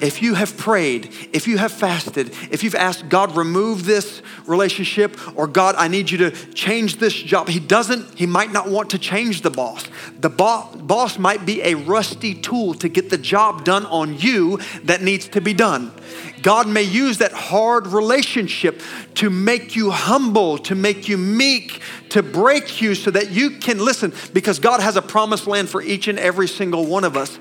If 0.02 0.22
you 0.22 0.34
have 0.34 0.58
prayed, 0.58 1.14
if 1.32 1.48
you 1.48 1.58
have 1.58 1.72
fasted, 1.72 2.36
if 2.52 2.62
you've 2.62 2.76
asked 2.76 3.08
God, 3.08 3.38
remove 3.38 3.86
this 3.86 4.22
relationship, 4.46 5.18
or 5.38 5.48
God, 5.48 5.76
I 5.78 5.88
need 5.88 6.12
you 6.12 6.18
to 6.18 6.32
change 6.54 6.98
this 6.98 7.14
job, 7.14 7.48
He 7.48 7.62
doesn't, 7.62 8.18
He 8.20 8.26
might 8.26 8.52
not 8.52 8.70
want 8.70 8.90
to 8.90 8.98
change 8.98 9.44
the 9.44 9.50
boss. 9.50 9.88
The 10.20 10.30
bo- 10.30 10.70
boss 10.76 11.18
might 11.18 11.46
be 11.46 11.62
a 11.62 11.76
rusty 11.76 12.34
tool 12.34 12.74
to 12.76 12.90
get 12.90 13.12
the 13.12 13.18
job 13.18 13.64
done 13.64 13.86
on 13.86 14.18
you 14.18 14.60
that 14.84 15.02
needs 15.02 15.30
to 15.30 15.40
be 15.40 15.54
done. 15.54 15.94
God 16.44 16.68
may 16.68 16.84
use 16.84 17.18
that 17.20 17.32
hard 17.32 17.88
relationship 17.88 18.82
to 19.16 19.30
make 19.30 19.76
you 19.76 19.90
humble, 19.90 20.58
to 20.60 20.76
make 20.76 21.08
you 21.08 21.18
meek, 21.18 21.82
to 22.10 22.22
break 22.22 22.82
you 22.82 22.94
so 22.94 23.10
that 23.12 23.32
you 23.32 23.52
can 23.52 23.80
listen, 23.80 24.14
because 24.34 24.60
God 24.60 24.82
has 24.82 24.98
a 24.98 25.02
promised 25.02 25.48
land 25.48 25.70
for 25.70 25.82
each 25.82 26.08
and 26.08 26.20
every 26.20 26.48
single 26.48 26.86
one 26.86 27.06
of 27.06 27.18
us. 27.18 27.40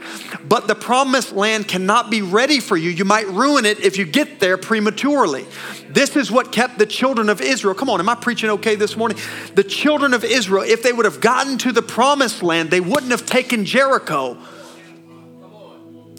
But 0.49 0.69
the 0.69 0.77
promised 0.77 1.33
land 1.33 1.67
cannot 1.69 2.11
be 2.11 2.23
ready 2.23 2.61
for 2.61 2.77
you. 2.77 2.91
You 2.91 3.05
might 3.05 3.27
ruin 3.27 3.67
it 3.67 3.81
if 3.81 3.99
you 3.99 4.07
get 4.07 4.39
there 4.39 4.57
prematurely. 4.57 5.47
This 5.91 6.17
is 6.17 6.31
what 6.31 6.53
kept 6.53 6.79
the 6.79 6.87
children 6.87 7.29
of 7.29 7.41
Israel. 7.41 7.75
Come 7.75 7.91
on, 7.91 7.99
am 7.99 8.09
I 8.09 8.15
preaching 8.15 8.51
okay 8.51 8.77
this 8.77 8.97
morning? 8.97 9.19
The 9.57 9.65
children 9.65 10.15
of 10.15 10.25
Israel, 10.25 10.63
if 10.63 10.83
they 10.83 10.93
would 10.93 11.07
have 11.07 11.21
gotten 11.21 11.59
to 11.59 11.73
the 11.73 11.83
promised 11.83 12.43
land, 12.43 12.71
they 12.71 12.81
wouldn't 12.81 13.11
have 13.11 13.27
taken 13.27 13.65
Jericho 13.65 14.39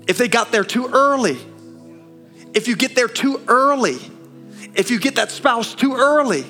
if 0.05 0.17
they 0.17 0.27
got 0.27 0.51
there 0.51 0.65
too 0.65 0.89
early. 0.91 1.39
If 2.53 2.67
you 2.67 2.75
get 2.75 2.95
there 2.95 3.07
too 3.07 3.41
early, 3.47 3.97
if 4.75 4.91
you 4.91 4.99
get 4.99 5.15
that 5.15 5.31
spouse 5.31 5.73
too 5.73 5.95
early, 5.95 6.45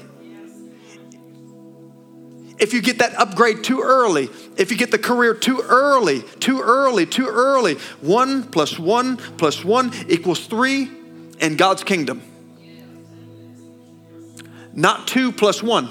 if 2.59 2.73
you 2.73 2.81
get 2.81 2.99
that 2.99 3.15
upgrade 3.15 3.63
too 3.63 3.81
early, 3.81 4.29
if 4.57 4.71
you 4.71 4.77
get 4.77 4.91
the 4.91 4.97
career 4.97 5.33
too 5.33 5.61
early, 5.67 6.21
too 6.39 6.61
early, 6.61 7.05
too 7.05 7.27
early, 7.27 7.75
one 8.01 8.43
plus 8.43 8.77
one 8.77 9.17
plus 9.17 9.65
one 9.65 9.91
equals 10.07 10.45
three 10.47 10.89
in 11.39 11.55
God's 11.55 11.83
kingdom. 11.83 12.21
Not 14.73 15.07
two 15.07 15.31
plus 15.31 15.61
one. 15.61 15.89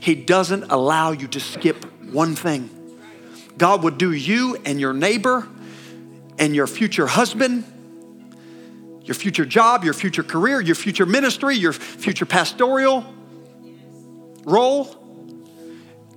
He 0.00 0.14
doesn't 0.14 0.64
allow 0.70 1.12
you 1.12 1.28
to 1.28 1.40
skip 1.40 1.84
one 2.12 2.34
thing. 2.34 2.70
God 3.56 3.82
would 3.82 3.98
do 3.98 4.12
you 4.12 4.56
and 4.64 4.80
your 4.80 4.92
neighbor 4.92 5.48
and 6.38 6.54
your 6.54 6.66
future 6.66 7.06
husband 7.06 7.64
your 9.04 9.14
future 9.14 9.44
job, 9.44 9.84
your 9.84 9.94
future 9.94 10.22
career, 10.22 10.60
your 10.60 10.74
future 10.74 11.06
ministry, 11.06 11.56
your 11.56 11.72
future 11.72 12.26
pastoral 12.26 13.04
role, 14.44 14.84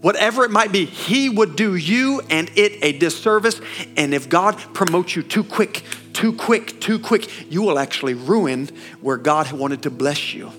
whatever 0.01 0.43
it 0.43 0.51
might 0.51 0.71
be, 0.71 0.85
He 0.85 1.29
would 1.29 1.55
do 1.55 1.75
you 1.75 2.21
and 2.29 2.49
it 2.55 2.83
a 2.83 2.97
disservice. 2.97 3.59
And 3.95 4.13
if 4.13 4.29
God 4.29 4.57
promotes 4.73 5.15
you 5.15 5.23
too 5.23 5.43
quick, 5.43 5.83
too 6.13 6.33
quick, 6.33 6.79
too 6.79 6.99
quick, 6.99 7.51
you 7.51 7.61
will 7.61 7.77
actually 7.77 8.13
ruin 8.13 8.69
where 9.01 9.17
God 9.17 9.51
wanted 9.51 9.83
to 9.83 9.91
bless 9.91 10.33
you. 10.33 10.51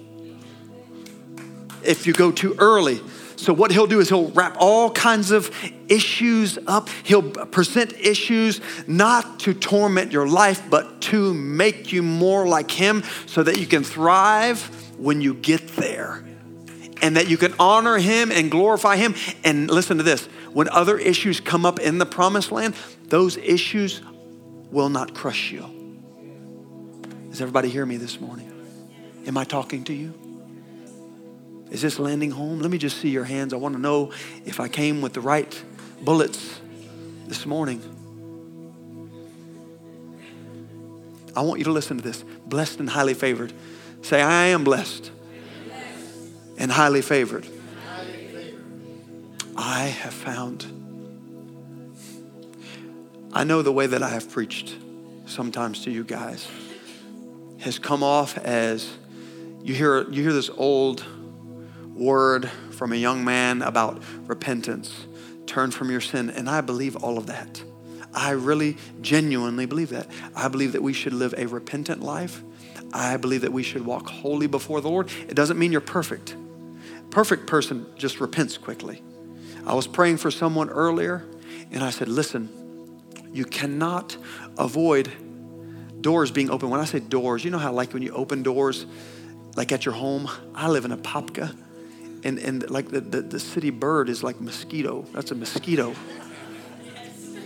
If 1.82 2.06
you 2.06 2.12
go 2.12 2.30
too 2.30 2.54
early, 2.58 3.00
so, 3.38 3.52
what 3.52 3.70
he'll 3.70 3.86
do 3.86 4.00
is 4.00 4.08
he'll 4.08 4.32
wrap 4.32 4.56
all 4.58 4.90
kinds 4.90 5.30
of 5.30 5.54
issues 5.88 6.58
up. 6.66 6.88
He'll 7.04 7.22
present 7.22 7.92
issues 7.92 8.60
not 8.88 9.38
to 9.40 9.54
torment 9.54 10.10
your 10.10 10.26
life, 10.26 10.68
but 10.68 11.00
to 11.02 11.32
make 11.34 11.92
you 11.92 12.02
more 12.02 12.48
like 12.48 12.68
him 12.68 13.04
so 13.26 13.44
that 13.44 13.56
you 13.60 13.66
can 13.66 13.84
thrive 13.84 14.60
when 14.98 15.20
you 15.20 15.34
get 15.34 15.68
there 15.76 16.24
and 17.00 17.16
that 17.16 17.28
you 17.28 17.36
can 17.36 17.54
honor 17.60 17.96
him 17.98 18.32
and 18.32 18.50
glorify 18.50 18.96
him. 18.96 19.14
And 19.44 19.70
listen 19.70 19.98
to 19.98 20.02
this 20.02 20.26
when 20.52 20.68
other 20.70 20.98
issues 20.98 21.38
come 21.38 21.64
up 21.64 21.78
in 21.78 21.98
the 21.98 22.06
promised 22.06 22.50
land, 22.50 22.74
those 23.06 23.36
issues 23.36 24.02
will 24.72 24.88
not 24.88 25.14
crush 25.14 25.52
you. 25.52 25.64
Does 27.30 27.40
everybody 27.40 27.68
hear 27.68 27.86
me 27.86 27.98
this 27.98 28.20
morning? 28.20 28.50
Am 29.28 29.38
I 29.38 29.44
talking 29.44 29.84
to 29.84 29.92
you? 29.92 30.27
Is 31.70 31.82
this 31.82 31.98
landing 31.98 32.30
home? 32.30 32.60
Let 32.60 32.70
me 32.70 32.78
just 32.78 32.98
see 32.98 33.10
your 33.10 33.24
hands. 33.24 33.52
I 33.52 33.56
want 33.56 33.74
to 33.74 33.80
know 33.80 34.12
if 34.44 34.60
I 34.60 34.68
came 34.68 35.00
with 35.00 35.12
the 35.12 35.20
right 35.20 35.62
bullets 36.02 36.60
this 37.26 37.44
morning. 37.44 37.82
I 41.36 41.42
want 41.42 41.58
you 41.58 41.64
to 41.64 41.72
listen 41.72 41.98
to 41.98 42.02
this. 42.02 42.24
Blessed 42.46 42.80
and 42.80 42.88
highly 42.88 43.14
favored. 43.14 43.52
Say, 44.02 44.22
I 44.22 44.46
am 44.46 44.64
blessed, 44.64 45.10
and 46.56 46.70
highly 46.72 47.02
favored. 47.02 47.46
I 49.56 49.84
have 49.86 50.14
found. 50.14 50.66
I 53.32 53.44
know 53.44 53.62
the 53.62 53.72
way 53.72 53.86
that 53.86 54.02
I 54.02 54.08
have 54.08 54.30
preached 54.30 54.74
sometimes 55.26 55.84
to 55.84 55.90
you 55.90 56.04
guys 56.04 56.48
has 57.58 57.78
come 57.78 58.02
off 58.02 58.38
as 58.38 58.88
you 59.62 59.74
hear 59.74 60.08
you 60.10 60.22
hear 60.22 60.32
this 60.32 60.48
old 60.48 61.04
word 61.98 62.48
from 62.70 62.92
a 62.92 62.96
young 62.96 63.24
man 63.24 63.62
about 63.62 64.02
repentance. 64.26 65.06
Turn 65.46 65.70
from 65.70 65.90
your 65.90 66.00
sin. 66.00 66.30
And 66.30 66.48
I 66.48 66.60
believe 66.60 66.96
all 66.96 67.18
of 67.18 67.26
that. 67.26 67.62
I 68.14 68.30
really 68.30 68.76
genuinely 69.00 69.66
believe 69.66 69.90
that. 69.90 70.08
I 70.34 70.48
believe 70.48 70.72
that 70.72 70.82
we 70.82 70.92
should 70.92 71.12
live 71.12 71.34
a 71.36 71.46
repentant 71.46 72.02
life. 72.02 72.42
I 72.92 73.16
believe 73.16 73.42
that 73.42 73.52
we 73.52 73.62
should 73.62 73.84
walk 73.84 74.08
holy 74.08 74.46
before 74.46 74.80
the 74.80 74.88
Lord. 74.88 75.10
It 75.28 75.34
doesn't 75.34 75.58
mean 75.58 75.72
you're 75.72 75.80
perfect. 75.80 76.34
Perfect 77.10 77.46
person 77.46 77.86
just 77.96 78.20
repents 78.20 78.56
quickly. 78.56 79.02
I 79.66 79.74
was 79.74 79.86
praying 79.86 80.18
for 80.18 80.30
someone 80.30 80.70
earlier, 80.70 81.24
and 81.70 81.82
I 81.82 81.90
said, 81.90 82.08
Listen, 82.08 82.48
you 83.32 83.44
cannot 83.44 84.16
avoid 84.56 85.10
doors 86.00 86.30
being 86.30 86.50
open. 86.50 86.70
When 86.70 86.80
I 86.80 86.84
say 86.84 87.00
doors, 87.00 87.44
you 87.44 87.50
know 87.50 87.58
how, 87.58 87.72
like, 87.72 87.92
when 87.92 88.02
you 88.02 88.12
open 88.12 88.42
doors, 88.42 88.86
like 89.56 89.72
at 89.72 89.84
your 89.84 89.94
home, 89.94 90.28
I 90.54 90.68
live 90.68 90.84
in 90.84 90.92
Apopka, 90.92 91.54
and, 92.24 92.38
and 92.38 92.68
like 92.70 92.88
the, 92.88 93.00
the, 93.00 93.22
the 93.22 93.40
city 93.40 93.70
bird 93.70 94.08
is 94.08 94.22
like 94.22 94.40
mosquito. 94.40 95.06
That's 95.12 95.30
a 95.30 95.34
mosquito. 95.34 95.94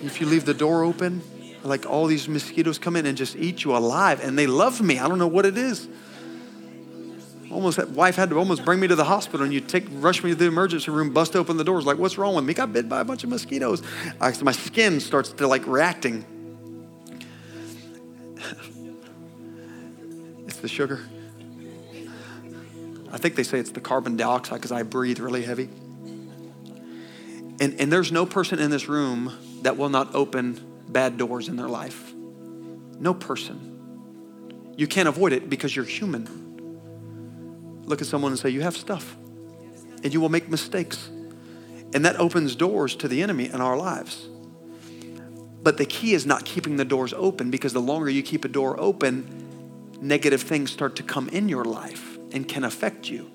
If 0.02 0.20
you 0.20 0.26
leave 0.26 0.44
the 0.44 0.54
door 0.54 0.84
open, 0.84 1.22
like 1.62 1.88
all 1.88 2.06
these 2.06 2.28
mosquitoes 2.28 2.78
come 2.78 2.96
in 2.96 3.06
and 3.06 3.16
just 3.16 3.36
eat 3.36 3.64
you 3.64 3.76
alive, 3.76 4.20
and 4.22 4.38
they 4.38 4.46
love 4.46 4.80
me. 4.80 4.98
I 4.98 5.08
don't 5.08 5.18
know 5.18 5.28
what 5.28 5.46
it 5.46 5.56
is. 5.56 5.88
Almost, 7.50 7.76
that 7.76 7.90
wife 7.90 8.16
had 8.16 8.30
to 8.30 8.38
almost 8.38 8.64
bring 8.64 8.80
me 8.80 8.88
to 8.88 8.96
the 8.96 9.04
hospital, 9.04 9.44
and 9.44 9.52
you 9.52 9.60
take 9.60 9.84
rush 9.90 10.24
me 10.24 10.30
to 10.30 10.36
the 10.36 10.46
emergency 10.46 10.90
room, 10.90 11.12
bust 11.12 11.36
open 11.36 11.58
the 11.58 11.64
doors. 11.64 11.84
Like, 11.84 11.98
what's 11.98 12.16
wrong 12.16 12.34
with 12.34 12.46
me? 12.46 12.54
Got 12.54 12.72
bit 12.72 12.88
by 12.88 13.00
a 13.00 13.04
bunch 13.04 13.24
of 13.24 13.30
mosquitoes. 13.30 13.82
I, 14.20 14.32
my 14.42 14.52
skin 14.52 15.00
starts 15.00 15.32
to 15.32 15.46
like 15.46 15.66
reacting. 15.66 16.24
it's 20.46 20.56
the 20.56 20.68
sugar. 20.68 21.00
I 23.12 23.18
think 23.18 23.36
they 23.36 23.42
say 23.42 23.58
it's 23.58 23.70
the 23.70 23.80
carbon 23.80 24.16
dioxide 24.16 24.58
because 24.58 24.72
I 24.72 24.82
breathe 24.84 25.18
really 25.18 25.42
heavy. 25.42 25.68
And, 27.60 27.78
and 27.78 27.92
there's 27.92 28.10
no 28.10 28.24
person 28.24 28.58
in 28.58 28.70
this 28.70 28.88
room 28.88 29.32
that 29.60 29.76
will 29.76 29.90
not 29.90 30.14
open 30.14 30.58
bad 30.88 31.18
doors 31.18 31.48
in 31.48 31.56
their 31.56 31.68
life. 31.68 32.12
No 32.98 33.12
person. 33.12 33.68
You 34.76 34.86
can't 34.86 35.08
avoid 35.08 35.34
it 35.34 35.50
because 35.50 35.76
you're 35.76 35.84
human. 35.84 37.82
Look 37.84 38.00
at 38.00 38.06
someone 38.06 38.32
and 38.32 38.38
say, 38.38 38.48
You 38.48 38.62
have 38.62 38.76
stuff. 38.76 39.14
And 40.02 40.12
you 40.12 40.20
will 40.20 40.30
make 40.30 40.48
mistakes. 40.48 41.08
And 41.94 42.06
that 42.06 42.16
opens 42.16 42.56
doors 42.56 42.96
to 42.96 43.08
the 43.08 43.22
enemy 43.22 43.44
in 43.44 43.60
our 43.60 43.76
lives. 43.76 44.26
But 45.62 45.76
the 45.76 45.84
key 45.84 46.14
is 46.14 46.24
not 46.24 46.46
keeping 46.46 46.76
the 46.76 46.84
doors 46.84 47.12
open 47.12 47.50
because 47.50 47.74
the 47.74 47.80
longer 47.80 48.08
you 48.08 48.22
keep 48.22 48.46
a 48.46 48.48
door 48.48 48.80
open, 48.80 49.98
negative 50.00 50.40
things 50.42 50.72
start 50.72 50.96
to 50.96 51.02
come 51.02 51.28
in 51.28 51.50
your 51.50 51.64
life 51.64 52.11
and 52.32 52.46
can 52.46 52.64
affect 52.64 53.08
you. 53.08 53.30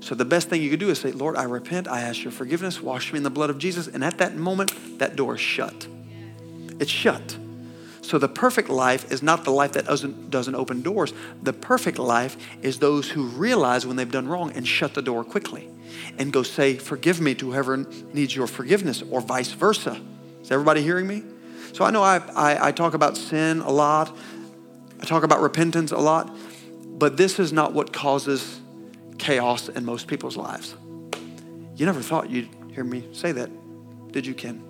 So 0.00 0.14
the 0.14 0.24
best 0.24 0.48
thing 0.48 0.62
you 0.62 0.70
can 0.70 0.78
do 0.78 0.90
is 0.90 1.00
say, 1.00 1.12
Lord, 1.12 1.36
I 1.36 1.42
repent. 1.44 1.88
I 1.88 2.02
ask 2.02 2.22
your 2.22 2.32
forgiveness. 2.32 2.80
Wash 2.80 3.12
me 3.12 3.16
in 3.16 3.24
the 3.24 3.30
blood 3.30 3.50
of 3.50 3.58
Jesus. 3.58 3.88
And 3.88 4.04
at 4.04 4.18
that 4.18 4.36
moment, 4.36 4.98
that 4.98 5.16
door 5.16 5.34
is 5.34 5.40
shut. 5.40 5.86
It's 6.78 6.90
shut. 6.90 7.36
So 8.00 8.18
the 8.18 8.28
perfect 8.28 8.70
life 8.70 9.12
is 9.12 9.22
not 9.22 9.44
the 9.44 9.50
life 9.50 9.72
that 9.72 9.84
doesn't, 9.84 10.30
doesn't 10.30 10.54
open 10.54 10.80
doors. 10.82 11.12
The 11.42 11.52
perfect 11.52 11.98
life 11.98 12.36
is 12.62 12.78
those 12.78 13.10
who 13.10 13.24
realize 13.24 13.86
when 13.86 13.96
they've 13.96 14.10
done 14.10 14.28
wrong 14.28 14.52
and 14.52 14.66
shut 14.66 14.94
the 14.94 15.02
door 15.02 15.24
quickly 15.24 15.68
and 16.16 16.32
go 16.32 16.42
say, 16.42 16.76
Forgive 16.76 17.20
me 17.20 17.34
to 17.34 17.52
whoever 17.52 17.76
needs 18.14 18.34
your 18.34 18.46
forgiveness, 18.46 19.02
or 19.10 19.20
vice 19.20 19.52
versa. 19.52 20.00
Is 20.40 20.50
everybody 20.50 20.82
hearing 20.82 21.06
me? 21.06 21.22
So 21.74 21.84
I 21.84 21.90
know 21.90 22.02
I, 22.02 22.16
I, 22.34 22.68
I 22.68 22.72
talk 22.72 22.94
about 22.94 23.16
sin 23.16 23.60
a 23.60 23.70
lot, 23.70 24.16
I 25.00 25.04
talk 25.04 25.22
about 25.22 25.42
repentance 25.42 25.92
a 25.92 25.98
lot, 25.98 26.34
but 26.98 27.16
this 27.16 27.38
is 27.38 27.52
not 27.52 27.72
what 27.72 27.92
causes 27.92 28.60
chaos 29.18 29.68
in 29.68 29.84
most 29.84 30.08
people's 30.08 30.36
lives. 30.36 30.74
You 31.76 31.86
never 31.86 32.00
thought 32.00 32.28
you'd 32.28 32.48
hear 32.72 32.84
me 32.84 33.08
say 33.12 33.32
that, 33.32 33.50
did 34.12 34.26
you, 34.26 34.34
Ken? 34.34 34.62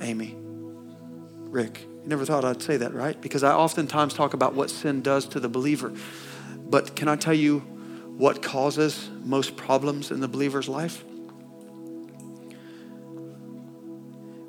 Amy? 0.00 0.36
Rick? 0.36 1.80
You 2.02 2.08
never 2.08 2.24
thought 2.24 2.44
I'd 2.44 2.62
say 2.62 2.76
that, 2.78 2.92
right? 2.92 3.20
Because 3.20 3.44
I 3.44 3.52
oftentimes 3.52 4.14
talk 4.14 4.34
about 4.34 4.54
what 4.54 4.70
sin 4.70 5.02
does 5.02 5.26
to 5.26 5.40
the 5.40 5.48
believer. 5.48 5.92
But 6.56 6.96
can 6.96 7.08
I 7.08 7.16
tell 7.16 7.34
you 7.34 7.60
what 8.16 8.42
causes 8.42 9.10
most 9.24 9.56
problems 9.56 10.10
in 10.10 10.20
the 10.20 10.28
believer's 10.28 10.68
life? 10.68 11.04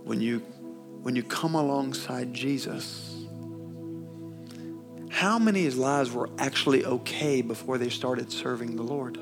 When 0.03 0.21
you 0.21 0.39
when 1.03 1.15
you 1.15 1.23
come 1.23 1.55
alongside 1.55 2.33
Jesus, 2.33 3.10
how 5.21 5.37
many 5.37 5.69
lives 5.69 6.11
were 6.11 6.27
actually 6.39 6.83
okay 6.83 7.43
before 7.43 7.77
they 7.77 7.89
started 7.89 8.31
serving 8.31 8.75
the 8.75 8.81
Lord? 8.81 9.19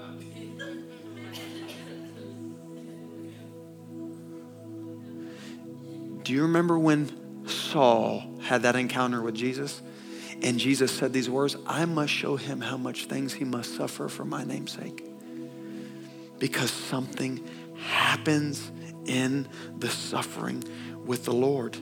Do 6.23 6.31
you 6.31 6.43
remember 6.43 6.79
when 6.79 7.45
Saul 7.45 8.39
had 8.43 8.61
that 8.61 8.77
encounter 8.77 9.21
with 9.21 9.35
Jesus? 9.35 9.81
And 10.41 10.57
Jesus 10.57 10.89
said 10.89 11.11
these 11.11 11.29
words 11.29 11.57
I 11.67 11.83
must 11.83 12.13
show 12.13 12.37
him 12.37 12.61
how 12.61 12.77
much 12.77 13.07
things 13.07 13.33
he 13.33 13.43
must 13.43 13.75
suffer 13.75 14.07
for 14.07 14.23
my 14.23 14.45
name's 14.45 14.71
sake. 14.71 15.03
Because 16.37 16.71
something 16.71 17.45
happens 17.75 18.71
in 19.05 19.49
the 19.77 19.89
suffering 19.89 20.63
with 21.05 21.25
the 21.25 21.33
Lord. 21.33 21.77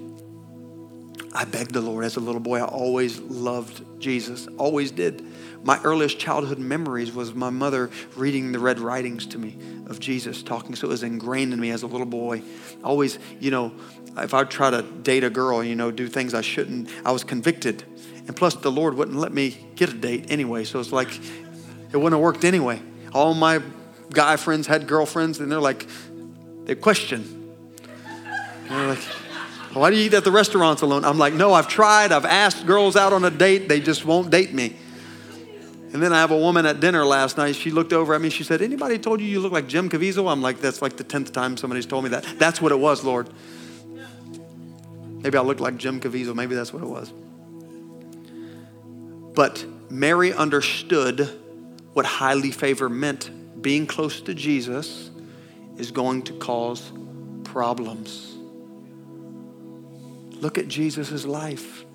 I 1.38 1.46
begged 1.46 1.72
the 1.72 1.82
Lord 1.82 2.04
as 2.04 2.16
a 2.16 2.20
little 2.20 2.42
boy. 2.42 2.58
I 2.58 2.66
always 2.66 3.20
loved 3.20 3.84
Jesus, 4.00 4.48
always 4.58 4.90
did. 4.90 5.24
My 5.64 5.80
earliest 5.84 6.18
childhood 6.18 6.58
memories 6.58 7.14
was 7.14 7.36
my 7.36 7.52
mother 7.52 7.92
reading 8.16 8.52
the 8.52 8.58
red 8.58 8.80
writings 8.80 9.28
to 9.28 9.38
me 9.38 9.56
of 9.86 10.00
Jesus 10.00 10.42
talking. 10.42 10.74
So 10.74 10.88
it 10.88 10.90
was 10.90 11.04
ingrained 11.04 11.54
in 11.54 11.60
me 11.60 11.70
as 11.70 11.84
a 11.84 11.88
little 11.88 12.08
boy. 12.08 12.42
Always, 12.84 13.20
you 13.40 13.52
know, 13.52 13.72
if 14.18 14.34
I 14.34 14.46
try 14.46 14.72
to 14.72 14.82
date 14.82 15.24
a 15.24 15.30
girl, 15.30 15.64
you 15.64 15.76
know, 15.76 15.92
do 15.92 16.08
things 16.08 16.34
I 16.34 16.42
shouldn't, 16.42 16.90
I 17.06 17.12
was 17.12 17.24
convicted. 17.24 17.84
And 18.26 18.36
plus, 18.36 18.56
the 18.56 18.72
Lord 18.72 18.96
wouldn't 18.96 19.18
let 19.18 19.32
me 19.32 19.64
get 19.76 19.90
a 19.90 19.94
date 19.94 20.32
anyway. 20.32 20.64
So 20.64 20.80
it's 20.80 20.92
like, 20.92 21.10
it 21.14 21.98
wouldn't 21.98 22.14
have 22.14 22.22
worked 22.22 22.46
anyway. 22.46 22.82
All 23.14 23.36
my 23.36 23.62
guy 24.12 24.38
friends 24.38 24.66
had 24.66 24.88
girlfriends, 24.88 25.40
and 25.40 25.52
they're 25.52 25.60
like, 25.60 25.86
they 26.64 26.74
question. 26.74 27.54
And 28.64 28.70
they're 28.70 28.88
like, 28.88 29.27
why 29.80 29.90
do 29.90 29.98
you 29.98 30.06
eat 30.06 30.14
at 30.14 30.24
the 30.24 30.32
restaurants 30.32 30.82
alone? 30.82 31.04
I'm 31.04 31.18
like, 31.18 31.34
no, 31.34 31.54
I've 31.54 31.68
tried. 31.68 32.12
I've 32.12 32.26
asked 32.26 32.66
girls 32.66 32.96
out 32.96 33.14
on 33.14 33.26
a 33.26 33.30
date. 33.30 33.68
They 33.68 33.80
just 33.80 34.06
won't 34.06 34.30
date 34.30 34.54
me. 34.54 34.76
And 35.94 36.04
then 36.04 36.14
I 36.14 36.20
have 36.20 36.32
a 36.32 36.38
woman 36.38 36.66
at 36.66 36.80
dinner 36.80 37.06
last 37.06 37.38
night. 37.38 37.56
She 37.56 37.72
looked 37.72 37.94
over 37.94 38.14
at 38.14 38.22
me. 38.22 38.30
She 38.30 38.44
said, 38.44 38.62
Anybody 38.62 39.00
told 39.00 39.20
you 39.20 39.28
you 39.28 39.40
look 39.40 39.52
like 39.52 39.68
Jim 39.68 39.90
Caviezel? 39.90 40.32
I'm 40.32 40.42
like, 40.42 40.60
That's 40.60 40.82
like 40.82 40.98
the 40.98 41.04
10th 41.04 41.32
time 41.32 41.58
somebody's 41.58 41.86
told 41.86 42.04
me 42.04 42.10
that. 42.12 42.26
That's 42.38 42.62
what 42.62 42.72
it 42.72 42.80
was, 42.80 43.04
Lord. 43.04 43.30
Maybe 45.20 45.38
I 45.38 45.42
look 45.42 45.60
like 45.60 45.78
Jim 45.78 46.00
Caviezel. 46.00 46.36
Maybe 46.36 46.56
that's 46.56 46.72
what 46.72 46.84
it 46.84 46.88
was. 46.88 47.12
But 49.34 49.66
Mary 49.90 50.34
understood 50.34 51.30
what 51.94 52.06
highly 52.06 52.52
favor 52.52 52.90
meant. 52.90 53.62
Being 53.62 53.88
close 53.88 54.22
to 54.22 54.34
Jesus 54.34 55.10
is 55.78 55.92
going 55.92 56.24
to 56.24 56.34
cause 56.34 56.92
problems. 57.44 58.37
Look 60.40 60.58
at 60.58 60.68
Jesus' 60.68 61.26
life. 61.26 61.86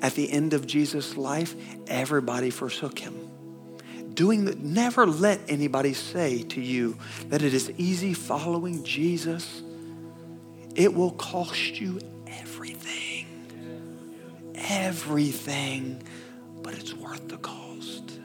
At 0.00 0.14
the 0.14 0.30
end 0.32 0.52
of 0.52 0.66
Jesus' 0.66 1.16
life, 1.16 1.54
everybody 1.86 2.50
forsook 2.50 2.98
him. 2.98 3.14
Doing 4.14 4.74
never 4.74 5.06
let 5.06 5.40
anybody 5.48 5.94
say 5.94 6.42
to 6.42 6.60
you 6.60 6.98
that 7.28 7.42
it 7.42 7.54
is 7.54 7.70
easy 7.78 8.14
following 8.14 8.84
Jesus. 8.84 9.62
It 10.74 10.92
will 10.92 11.12
cost 11.12 11.80
you 11.80 12.00
everything. 12.26 13.26
Everything, 14.54 16.02
but 16.62 16.74
it's 16.74 16.94
worth 16.94 17.28
the 17.28 17.38
cost. 17.38 18.18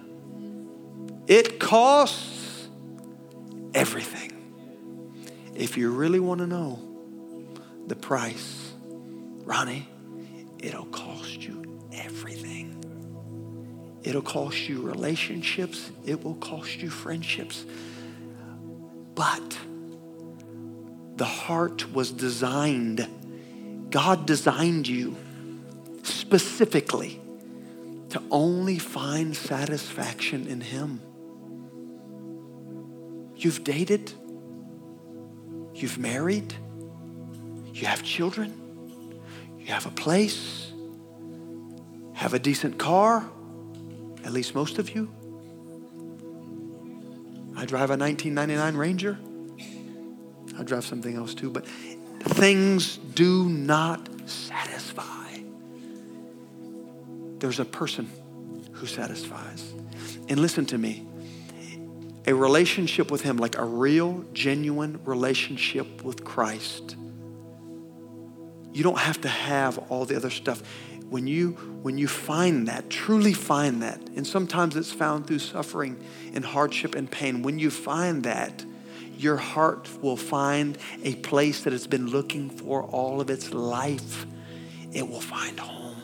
It 1.28 1.60
costs 1.60 2.70
everything. 3.74 4.34
If 5.56 5.78
you 5.78 5.92
really 5.92 6.20
want 6.20 6.40
to 6.40 6.48
know 6.48 6.80
the 7.88 7.96
price, 7.96 8.67
Ronnie, 9.48 9.88
it'll 10.60 10.88
cost 10.88 11.42
you 11.42 11.80
everything. 11.94 12.84
It'll 14.04 14.22
cost 14.22 14.68
you 14.68 14.82
relationships, 14.82 15.90
it 16.06 16.22
will 16.22 16.36
cost 16.36 16.76
you 16.76 16.90
friendships. 16.90 17.64
But 19.16 19.58
the 21.16 21.26
heart 21.26 21.94
was 21.94 22.12
designed, 22.12 23.08
God 23.90 24.26
designed 24.26 24.86
you 24.86 25.16
specifically 26.04 27.22
to 28.10 28.22
only 28.30 28.80
find 28.80 29.34
satisfaction 29.34 30.46
in 30.48 30.60
Him. 30.60 31.00
You've 33.38 33.64
dated, 33.64 34.12
you've 35.74 35.98
married, 35.98 36.54
you 37.74 37.86
have 37.86 38.04
children 38.04 38.67
you 39.68 39.74
have 39.74 39.86
a 39.86 39.92
place, 39.92 40.72
have 42.14 42.34
a 42.34 42.40
decent 42.40 42.78
car, 42.78 43.30
at 44.24 44.32
least 44.32 44.56
most 44.56 44.80
of 44.80 44.96
you. 44.96 45.12
I 47.58 47.66
drive 47.66 47.90
a 47.90 47.98
1999 47.98 48.78
Ranger. 48.78 49.20
I 50.58 50.64
drive 50.64 50.86
something 50.86 51.18
else 51.18 51.34
too, 51.34 51.52
but 51.52 51.68
things 51.68 52.96
do 52.98 53.50
not 53.50 54.08
satisfy. 54.30 55.38
There's 57.40 57.60
a 57.60 57.66
person 57.66 58.10
who 58.72 58.86
satisfies. 58.86 59.74
And 60.30 60.40
listen 60.40 60.66
to 60.68 60.78
me 60.78 61.06
a 62.26 62.34
relationship 62.34 63.12
with 63.12 63.22
Him, 63.22 63.38
like 63.38 63.58
a 63.58 63.66
real, 63.66 64.24
genuine 64.34 65.00
relationship 65.04 66.04
with 66.04 66.24
Christ. 66.24 66.96
You 68.78 68.84
don't 68.84 69.00
have 69.00 69.20
to 69.22 69.28
have 69.28 69.80
all 69.90 70.06
the 70.06 70.16
other 70.16 70.30
stuff. 70.30 70.62
When 71.10 71.26
you, 71.26 71.54
when 71.82 71.98
you 71.98 72.08
find 72.08 72.68
that, 72.68 72.92
truly 72.92 73.34
find 73.34 73.82
that, 73.82 74.00
and 74.16 74.28
sometimes 74.28 74.76
it's 74.76 74.92
found 74.92 75.26
through 75.26 75.40
suffering 75.40 76.00
and 76.36 76.46
hardship 76.46 76.94
and 76.94 77.10
pain, 77.10 77.42
when 77.42 77.58
you 77.58 77.72
find 77.72 78.22
that, 78.26 78.63
your 79.18 79.38
heart 79.38 79.90
will 80.04 80.16
find 80.16 80.78
a 81.04 81.16
place 81.16 81.63
that 81.63 81.74
it's 81.74 81.88
been 81.88 82.06
looking 82.12 82.52
for 82.52 82.84
all 82.84 83.20
of 83.20 83.32
its 83.32 83.52
life. 83.52 84.28
It 84.94 85.10
will 85.10 85.22
find 85.22 85.60
home. 85.60 85.98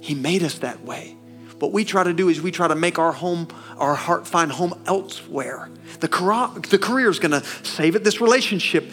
He 0.00 0.16
made 0.16 0.42
us 0.42 0.58
that 0.58 0.84
way. 0.84 1.16
What 1.60 1.70
we 1.70 1.84
try 1.84 2.02
to 2.02 2.12
do 2.12 2.28
is 2.28 2.42
we 2.42 2.50
try 2.50 2.66
to 2.66 2.74
make 2.74 2.98
our 2.98 3.12
home, 3.12 3.46
our 3.76 3.94
heart 3.94 4.26
find 4.26 4.50
home 4.50 4.82
elsewhere. 4.84 5.70
The, 6.00 6.08
career, 6.08 6.48
the 6.68 6.78
career 6.78 7.08
is 7.08 7.20
going 7.20 7.40
to 7.40 7.44
save 7.62 7.94
it. 7.94 8.02
This 8.02 8.20
relationship 8.20 8.90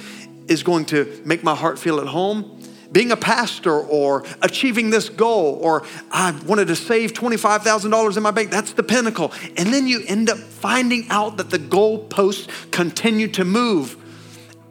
is 0.48 0.64
going 0.64 0.86
to 0.86 1.22
make 1.26 1.44
my 1.44 1.56
heart 1.56 1.80
feel 1.80 2.00
at 2.00 2.08
home. 2.08 2.60
Being 2.92 3.12
a 3.12 3.18
pastor 3.18 3.78
or 3.78 4.24
achieving 4.42 4.90
this 4.90 5.10
goal, 5.10 5.60
or 5.62 5.84
I 6.12 6.32
wanted 6.46 6.68
to 6.68 6.76
save 6.76 7.14
$25,000 7.14 8.16
in 8.16 8.24
my 8.24 8.32
bank, 8.32 8.52
that's 8.52 8.74
the 8.74 8.84
pinnacle. 8.84 9.34
And 9.58 9.74
then 9.74 9.88
you 9.88 10.04
end 10.08 10.30
up 10.30 10.38
finding 10.38 11.08
out 11.10 11.38
that 11.38 11.50
the 11.50 11.60
goalposts 11.60 12.72
continue 12.72 13.28
to 13.30 13.44
move 13.44 13.98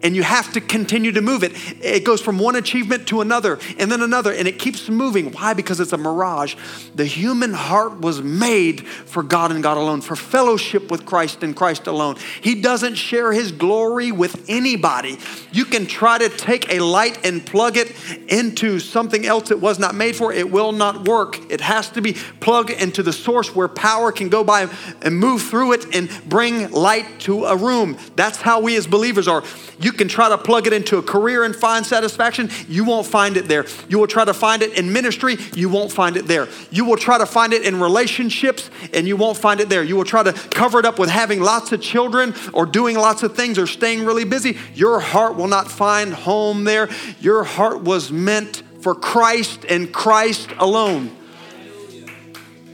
and 0.05 0.15
you 0.15 0.23
have 0.23 0.53
to 0.53 0.61
continue 0.61 1.11
to 1.13 1.23
move 1.23 1.43
it. 1.43 1.53
It 1.83 2.05
goes 2.05 2.21
from 2.21 2.39
one 2.39 2.55
achievement 2.57 3.09
to 3.09 3.23
another 3.23 3.59
and 3.79 3.91
then 3.91 4.03
another, 4.03 4.33
and 4.33 4.47
it 4.47 4.59
keeps 4.59 4.89
moving. 4.89 5.33
Why? 5.33 5.55
Because 5.55 5.81
it's 5.81 5.95
a 5.95 5.99
mirage. 5.99 6.55
The 6.95 7.07
human 7.07 7.55
heart 7.55 8.01
was 8.01 8.23
made 8.23 8.87
for 8.87 9.23
God 9.23 9.51
and 9.51 9.63
God 9.63 9.79
alone, 9.79 10.03
for 10.03 10.15
fellowship 10.15 10.91
with 10.91 11.07
Christ 11.07 11.43
and 11.43 11.57
Christ 11.57 11.87
alone. 11.87 12.17
He 12.43 12.61
doesn't 12.61 12.97
share 12.97 13.33
his 13.33 13.51
glory 13.51 14.13
with 14.13 14.45
anybody. 14.49 15.19
You 15.53 15.65
can 15.65 15.87
try 15.87 16.19
to 16.19 16.29
take 16.29 16.71
a 16.71 16.81
light 16.81 17.25
and 17.25 17.45
plug 17.45 17.79
it 17.79 17.95
into 18.29 18.79
something 18.81 19.25
else 19.25 19.51
it 19.51 19.61
was 19.61 19.79
not 19.79 19.95
made 19.95 20.17
for, 20.17 20.33
it 20.33 20.51
will 20.51 20.73
not 20.73 21.09
work. 21.09 21.51
It 21.51 21.63
has 21.63 21.89
to 21.91 22.03
be 22.03 22.13
plugged 22.41 22.71
into 22.71 23.03
the 23.03 23.13
source 23.13 23.55
where 23.55 23.69
power 23.69 24.13
can 24.13 24.29
go 24.29 24.45
by 24.45 24.69
and 25.01 25.17
move 25.17 25.43
through 25.43 25.73
it 25.73 25.95
and 25.95 26.11
bring 26.29 26.71
light 26.71 27.21
to 27.21 27.47
a 27.47 27.57
room. 27.57 27.97
That's 28.17 28.41
how 28.43 28.61
we 28.61 28.77
as 28.77 28.87
believers 28.87 29.27
are. 29.27 29.43
You 29.81 29.94
can 29.95 30.09
try 30.09 30.29
to 30.29 30.39
plug 30.39 30.67
it 30.67 30.73
into 30.73 30.99
a 30.99 31.03
career 31.03 31.45
and 31.45 31.55
find 31.55 31.87
satisfaction. 31.87 32.51
You 32.69 32.85
won't 32.85 33.07
find 33.07 33.37
it 33.37 33.49
there. 33.49 33.67
You 33.89 33.99
will 33.99 34.07
try 34.07 34.25
to 34.25 34.35
find 34.35 34.63
it 34.63 34.77
in 34.79 34.93
ministry. 34.93 35.37
You 35.55 35.69
won't 35.69 35.93
find 35.93 36.17
it 36.17 36.27
there. 36.27 36.49
You 36.71 36.85
will 36.85 36.97
try 36.97 37.19
to 37.19 37.27
find 37.27 37.53
it 37.53 37.63
in 37.63 37.81
relationships 37.81 38.71
and 38.93 39.07
you 39.07 39.17
won't 39.17 39.39
find 39.39 39.61
it 39.61 39.69
there. 39.69 39.83
You 39.83 39.97
will 39.97 40.05
try 40.05 40.23
to 40.23 40.33
cover 40.33 40.79
it 40.79 40.85
up 40.85 40.99
with 40.99 41.11
having 41.11 41.41
lots 41.41 41.73
of 41.73 41.81
children 41.81 42.35
or 42.53 42.67
doing 42.67 42.97
lots 42.97 43.23
of 43.23 43.37
things 43.37 43.59
or 43.59 43.67
staying 43.67 44.05
really 44.05 44.25
busy. 44.25 44.59
Your 44.75 45.01
heart 45.01 45.37
will 45.37 45.49
not 45.49 45.71
find 45.71 46.13
home 46.13 46.65
there. 46.65 46.89
Your 47.21 47.45
heart 47.45 47.83
was 47.83 48.11
meant 48.13 48.63
for 48.81 48.95
Christ 48.95 49.65
and 49.69 49.93
Christ 49.93 50.51
alone. 50.59 51.11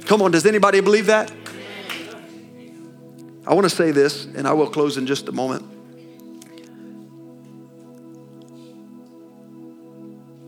Come 0.07 0.23
on, 0.23 0.33
does 0.33 0.45
anybody 0.45 0.81
believe 0.81 1.07
that? 1.07 1.33
I 3.47 3.55
want 3.55 3.65
to 3.65 3.75
say 3.75 3.91
this, 3.91 4.27
and 4.27 4.47
I 4.47 4.53
will 4.53 4.69
close 4.69 4.97
in 4.97 5.07
just 5.07 5.29
a 5.29 5.33
moment. 5.33 5.80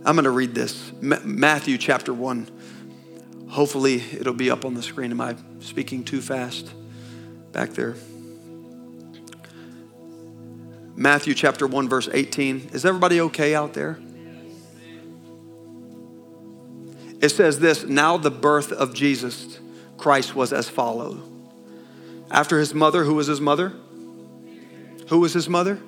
I'm 0.04 0.16
going 0.16 0.24
to 0.24 0.30
read 0.30 0.52
this 0.52 0.90
Matthew 1.00 1.78
chapter 1.78 2.12
1. 2.12 2.48
Hopefully, 3.50 4.02
it'll 4.18 4.34
be 4.34 4.50
up 4.50 4.64
on 4.64 4.74
the 4.74 4.82
screen. 4.82 5.12
Am 5.12 5.20
I 5.20 5.36
speaking 5.60 6.02
too 6.02 6.20
fast 6.20 6.72
back 7.52 7.70
there? 7.70 7.94
Matthew 10.96 11.34
chapter 11.34 11.68
1, 11.68 11.88
verse 11.88 12.08
18. 12.12 12.70
Is 12.72 12.84
everybody 12.84 13.20
okay 13.20 13.54
out 13.54 13.74
there? 13.74 14.00
It 17.20 17.28
says 17.28 17.60
this 17.60 17.84
Now 17.84 18.16
the 18.16 18.30
birth 18.32 18.72
of 18.72 18.94
Jesus 18.94 19.60
Christ 19.98 20.34
was 20.34 20.52
as 20.52 20.68
follows. 20.68 21.20
After 22.28 22.58
his 22.58 22.74
mother, 22.74 23.04
who 23.04 23.14
was 23.14 23.28
his 23.28 23.40
mother? 23.40 23.72
Who 25.10 25.20
was 25.20 25.32
his 25.32 25.48
mother? 25.48 25.78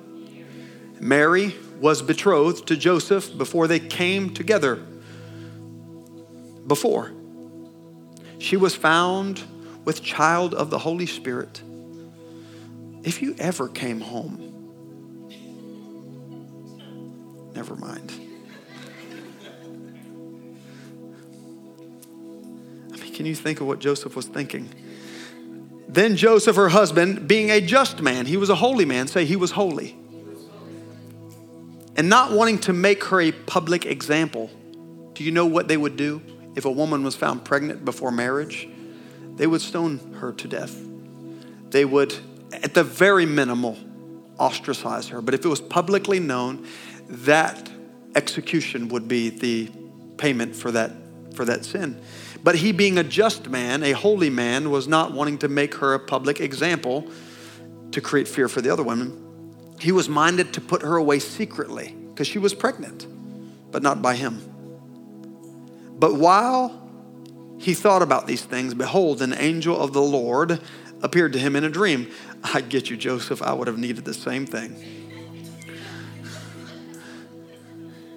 Mary 1.01 1.53
was 1.79 2.01
betrothed 2.01 2.67
to 2.67 2.77
Joseph 2.77 3.37
before 3.37 3.67
they 3.67 3.79
came 3.79 4.33
together. 4.33 4.75
Before. 6.67 7.11
She 8.39 8.57
was 8.57 8.75
found 8.75 9.43
with 9.83 10.01
child 10.01 10.53
of 10.53 10.69
the 10.69 10.79
Holy 10.79 11.05
Spirit. 11.05 11.61
If 13.03 13.21
you 13.21 13.35
ever 13.37 13.67
came 13.67 14.01
home, 14.01 14.41
never 17.53 17.75
mind. 17.75 18.11
I 22.93 22.97
mean, 22.97 23.13
can 23.13 23.25
you 23.25 23.35
think 23.35 23.61
of 23.61 23.67
what 23.67 23.79
Joseph 23.79 24.15
was 24.15 24.25
thinking? 24.25 24.69
Then 25.87 26.15
Joseph, 26.15 26.55
her 26.55 26.69
husband, 26.69 27.27
being 27.27 27.51
a 27.51 27.61
just 27.61 28.01
man, 28.01 28.25
he 28.25 28.37
was 28.37 28.49
a 28.49 28.55
holy 28.55 28.85
man, 28.85 29.07
say 29.07 29.23
he 29.23 29.35
was 29.35 29.51
holy 29.51 29.95
and 31.95 32.09
not 32.09 32.31
wanting 32.31 32.59
to 32.59 32.73
make 32.73 33.03
her 33.05 33.21
a 33.21 33.31
public 33.31 33.85
example. 33.85 34.49
Do 35.13 35.23
you 35.23 35.31
know 35.31 35.45
what 35.45 35.67
they 35.67 35.77
would 35.77 35.95
do 35.95 36.21
if 36.55 36.65
a 36.65 36.71
woman 36.71 37.03
was 37.03 37.15
found 37.15 37.45
pregnant 37.45 37.85
before 37.85 38.11
marriage? 38.11 38.67
They 39.35 39.47
would 39.47 39.61
stone 39.61 39.99
her 40.19 40.33
to 40.33 40.47
death. 40.47 40.75
They 41.69 41.85
would, 41.85 42.13
at 42.51 42.73
the 42.73 42.83
very 42.83 43.25
minimal, 43.25 43.77
ostracize 44.37 45.07
her. 45.09 45.21
But 45.21 45.33
if 45.33 45.45
it 45.45 45.47
was 45.47 45.61
publicly 45.61 46.19
known, 46.19 46.67
that 47.07 47.69
execution 48.15 48.89
would 48.89 49.07
be 49.07 49.29
the 49.29 49.71
payment 50.17 50.55
for 50.55 50.71
that, 50.71 50.91
for 51.33 51.45
that 51.45 51.65
sin. 51.65 52.01
But 52.43 52.55
he, 52.55 52.71
being 52.71 52.97
a 52.97 53.03
just 53.03 53.49
man, 53.49 53.83
a 53.83 53.91
holy 53.93 54.29
man, 54.29 54.69
was 54.69 54.87
not 54.87 55.13
wanting 55.13 55.37
to 55.39 55.47
make 55.47 55.75
her 55.75 55.93
a 55.93 55.99
public 55.99 56.39
example 56.39 57.07
to 57.91 58.01
create 58.01 58.27
fear 58.27 58.47
for 58.47 58.61
the 58.61 58.71
other 58.71 58.83
women 58.83 59.24
he 59.79 59.91
was 59.91 60.07
minded 60.07 60.53
to 60.53 60.61
put 60.61 60.81
her 60.81 60.95
away 60.95 61.19
secretly 61.19 61.95
because 62.09 62.27
she 62.27 62.39
was 62.39 62.53
pregnant, 62.53 63.07
but 63.71 63.83
not 63.83 64.01
by 64.01 64.15
him. 64.15 64.41
But 65.97 66.15
while 66.15 66.81
he 67.57 67.73
thought 67.73 68.01
about 68.01 68.27
these 68.27 68.43
things, 68.43 68.73
behold, 68.73 69.21
an 69.21 69.33
angel 69.33 69.79
of 69.79 69.93
the 69.93 70.01
Lord 70.01 70.59
appeared 71.01 71.33
to 71.33 71.39
him 71.39 71.55
in 71.55 71.63
a 71.63 71.69
dream. 71.69 72.11
I 72.43 72.61
get 72.61 72.89
you, 72.89 72.97
Joseph. 72.97 73.41
I 73.41 73.53
would 73.53 73.67
have 73.67 73.77
needed 73.77 74.05
the 74.05 74.13
same 74.13 74.45
thing. 74.45 74.75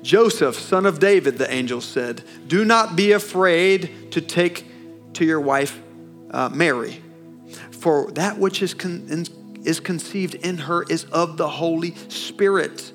Joseph, 0.02 0.58
son 0.58 0.86
of 0.86 1.00
David, 1.00 1.38
the 1.38 1.52
angel 1.52 1.80
said, 1.80 2.22
Do 2.46 2.64
not 2.64 2.96
be 2.96 3.12
afraid 3.12 4.12
to 4.12 4.20
take 4.20 4.64
to 5.14 5.24
your 5.24 5.40
wife 5.40 5.80
uh, 6.30 6.48
Mary, 6.50 7.02
for 7.70 8.10
that 8.12 8.38
which 8.38 8.62
is 8.62 8.74
con- 8.74 9.06
is 9.68 9.80
conceived 9.80 10.34
in 10.34 10.56
her 10.56 10.82
is 10.84 11.04
of 11.04 11.36
the 11.36 11.46
Holy 11.46 11.94
Spirit. 12.08 12.90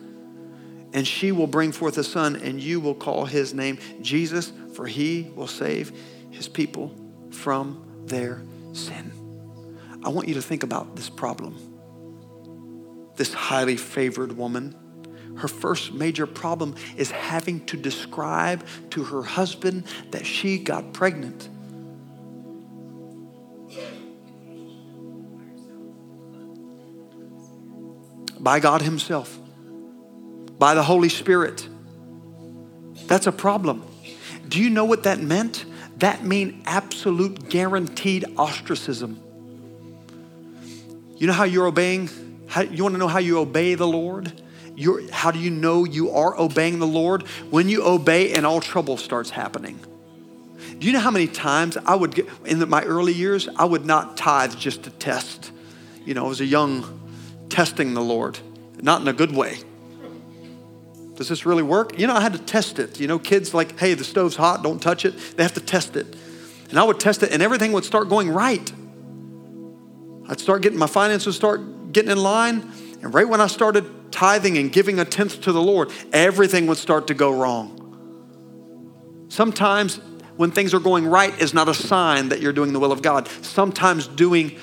And 0.92 1.08
she 1.08 1.32
will 1.32 1.46
bring 1.46 1.72
forth 1.72 2.00
a 2.00 2.04
son, 2.04 2.36
and 2.36 2.60
you 2.60 2.80
will 2.80 2.96
call 2.96 3.26
his 3.26 3.54
name 3.54 3.78
Jesus, 4.02 4.52
for 4.74 4.88
he 4.88 5.32
will 5.36 5.48
save 5.48 5.92
his 6.32 6.48
people 6.48 6.92
from 7.30 8.04
their 8.08 8.42
sin. 8.74 9.12
I 10.04 10.10
want 10.10 10.28
you 10.28 10.34
to 10.34 10.42
think 10.42 10.64
about 10.64 10.96
this 10.96 11.12
problem. 11.12 11.56
This 13.18 13.34
highly 13.36 13.78
favored 13.78 14.36
woman, 14.36 14.76
her 15.38 15.48
first 15.48 15.94
major 15.94 16.26
problem 16.26 16.74
is 16.98 17.12
having 17.12 17.64
to 17.68 17.78
describe 17.78 18.66
to 18.90 19.04
her 19.04 19.22
husband 19.22 19.84
that 20.10 20.26
she 20.26 20.58
got 20.58 20.92
pregnant. 20.92 21.50
By 28.44 28.60
God 28.60 28.82
Himself, 28.82 29.40
by 30.60 30.74
the 30.74 30.84
Holy 30.84 31.10
Spirit. 31.10 31.68
That's 33.08 33.26
a 33.26 33.32
problem. 33.32 33.84
Do 34.50 34.62
you 34.62 34.70
know 34.70 34.86
what 34.86 35.04
that 35.04 35.20
meant? 35.20 35.66
That 35.98 36.26
mean 36.26 36.62
absolute 36.66 37.50
guaranteed 37.50 38.26
ostracism. 38.38 39.20
You 41.18 41.28
know 41.28 41.34
how 41.34 41.46
you're 41.46 41.68
obeying? 41.68 42.10
How, 42.48 42.62
you 42.62 42.84
want 42.84 42.96
to 42.96 43.00
know 43.00 43.08
how 43.08 43.20
you 43.20 43.40
obey 43.40 43.76
the 43.76 43.88
Lord? 43.88 44.42
You're, 44.76 45.10
how 45.12 45.32
do 45.32 45.40
you 45.40 45.50
know 45.50 45.86
you 45.86 46.12
are 46.12 46.38
obeying 46.38 46.80
the 46.80 46.88
Lord? 46.88 47.24
When 47.50 47.70
you 47.70 47.84
obey 47.86 48.34
and 48.34 48.46
all 48.46 48.60
trouble 48.60 48.98
starts 48.98 49.30
happening. 49.30 49.80
Do 50.80 50.88
you 50.88 50.92
know 50.94 51.00
how 51.00 51.12
many 51.12 51.28
times 51.28 51.78
I 51.78 51.96
would 51.96 52.16
get, 52.16 52.28
in 52.46 52.68
my 52.68 52.84
early 52.84 53.14
years, 53.14 53.48
I 53.56 53.66
would 53.66 53.86
not 53.86 54.18
tithe 54.18 54.56
just 54.56 54.84
to 54.84 54.90
test. 54.90 55.52
You 56.04 56.14
know, 56.14 56.30
as 56.32 56.42
a 56.42 56.46
young 56.46 57.03
testing 57.54 57.94
the 57.94 58.02
Lord, 58.02 58.40
not 58.82 59.02
in 59.02 59.08
a 59.08 59.14
good 59.14 59.32
way. 59.32 59.60
Does 61.16 61.30
this 61.30 61.46
really 61.46 61.62
work? 61.62 62.00
You 62.00 62.08
know, 62.08 62.16
I 62.16 62.22
had 62.22 62.34
to 62.34 62.40
test 62.40 62.80
it. 62.80 63.00
You 63.00 63.08
know, 63.08 63.20
kids 63.20 63.54
like, 63.54 63.78
hey, 63.78 63.94
the 63.94 64.04
stove's 64.04 64.36
hot, 64.36 64.64
don't 64.64 64.82
touch 64.82 65.06
it. 65.06 65.16
They 65.38 65.44
have 65.44 65.54
to 65.54 65.62
test 65.62 65.96
it. 65.96 66.16
And 66.70 66.80
I 66.80 66.84
would 66.84 67.00
test 67.00 67.22
it, 67.22 67.32
and 67.32 67.44
everything 67.44 67.72
would 67.74 67.86
start 67.86 68.10
going 68.10 68.32
right. 68.32 68.74
I'd 70.28 70.40
start 70.40 70.64
getting 70.64 70.80
my 70.80 70.88
finances 70.88 71.36
start 71.36 71.94
getting 71.94 72.10
in 72.10 72.18
line. 72.18 72.72
And 73.04 73.14
right 73.14 73.30
when 73.30 73.40
I 73.40 73.48
started 73.48 74.12
tithing 74.12 74.58
and 74.58 74.72
giving 74.72 75.00
a 75.00 75.06
tenth 75.06 75.42
to 75.42 75.52
the 75.52 75.62
Lord, 75.62 75.92
everything 76.12 76.66
would 76.66 76.80
start 76.80 77.06
to 77.08 77.14
go 77.14 77.32
wrong. 77.32 79.28
Sometimes 79.30 80.00
when 80.38 80.50
things 80.50 80.74
are 80.74 80.80
going 80.80 81.06
right 81.06 81.40
is 81.40 81.54
not 81.54 81.70
a 81.70 81.76
sign 81.76 82.30
that 82.30 82.42
you're 82.42 82.54
doing 82.54 82.74
the 82.74 82.80
will 82.80 82.92
of 82.92 83.04
God. 83.04 83.28
Sometimes 83.44 84.08
doing 84.08 84.58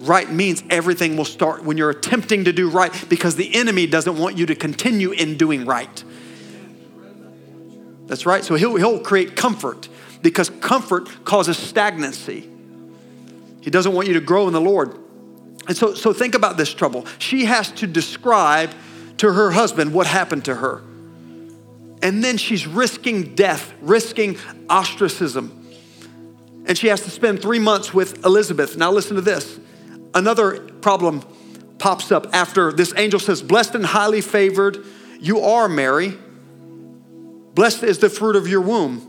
right 0.00 0.30
means 0.30 0.62
everything 0.70 1.16
will 1.16 1.24
start 1.24 1.62
when 1.62 1.76
you're 1.76 1.90
attempting 1.90 2.44
to 2.44 2.52
do 2.52 2.70
right 2.70 2.92
because 3.08 3.36
the 3.36 3.54
enemy 3.54 3.86
doesn't 3.86 4.16
want 4.16 4.38
you 4.38 4.46
to 4.46 4.54
continue 4.54 5.12
in 5.12 5.36
doing 5.36 5.66
right. 5.66 6.04
That's 8.06 8.26
right. 8.26 8.44
So 8.44 8.56
he'll, 8.56 8.76
he'll 8.76 8.98
create 8.98 9.36
comfort 9.36 9.88
because 10.22 10.50
comfort 10.50 11.24
causes 11.24 11.56
stagnancy. 11.56 12.48
He 13.60 13.70
doesn't 13.70 13.92
want 13.92 14.08
you 14.08 14.14
to 14.14 14.20
grow 14.20 14.46
in 14.46 14.52
the 14.52 14.60
Lord. 14.60 14.98
And 15.68 15.76
so, 15.76 15.94
so 15.94 16.12
think 16.12 16.34
about 16.34 16.56
this 16.56 16.72
trouble. 16.72 17.06
She 17.18 17.44
has 17.44 17.70
to 17.72 17.86
describe 17.86 18.72
to 19.18 19.32
her 19.32 19.50
husband 19.50 19.92
what 19.92 20.06
happened 20.06 20.46
to 20.46 20.54
her. 20.54 20.82
And 22.02 22.24
then 22.24 22.38
she's 22.38 22.66
risking 22.66 23.34
death, 23.34 23.74
risking 23.82 24.38
ostracism. 24.70 25.56
And 26.66 26.76
she 26.76 26.88
has 26.88 27.02
to 27.02 27.10
spend 27.10 27.42
three 27.42 27.58
months 27.58 27.92
with 27.92 28.24
Elizabeth. 28.24 28.76
Now, 28.76 28.90
listen 28.90 29.16
to 29.16 29.22
this. 29.22 29.60
Another 30.14 30.60
problem 30.60 31.22
pops 31.78 32.12
up 32.12 32.28
after 32.32 32.72
this 32.72 32.92
angel 32.96 33.20
says, 33.20 33.42
Blessed 33.42 33.74
and 33.74 33.86
highly 33.86 34.20
favored, 34.20 34.84
you 35.18 35.40
are 35.40 35.68
Mary. 35.68 36.16
Blessed 37.54 37.82
is 37.82 37.98
the 37.98 38.10
fruit 38.10 38.36
of 38.36 38.48
your 38.48 38.60
womb. 38.60 39.06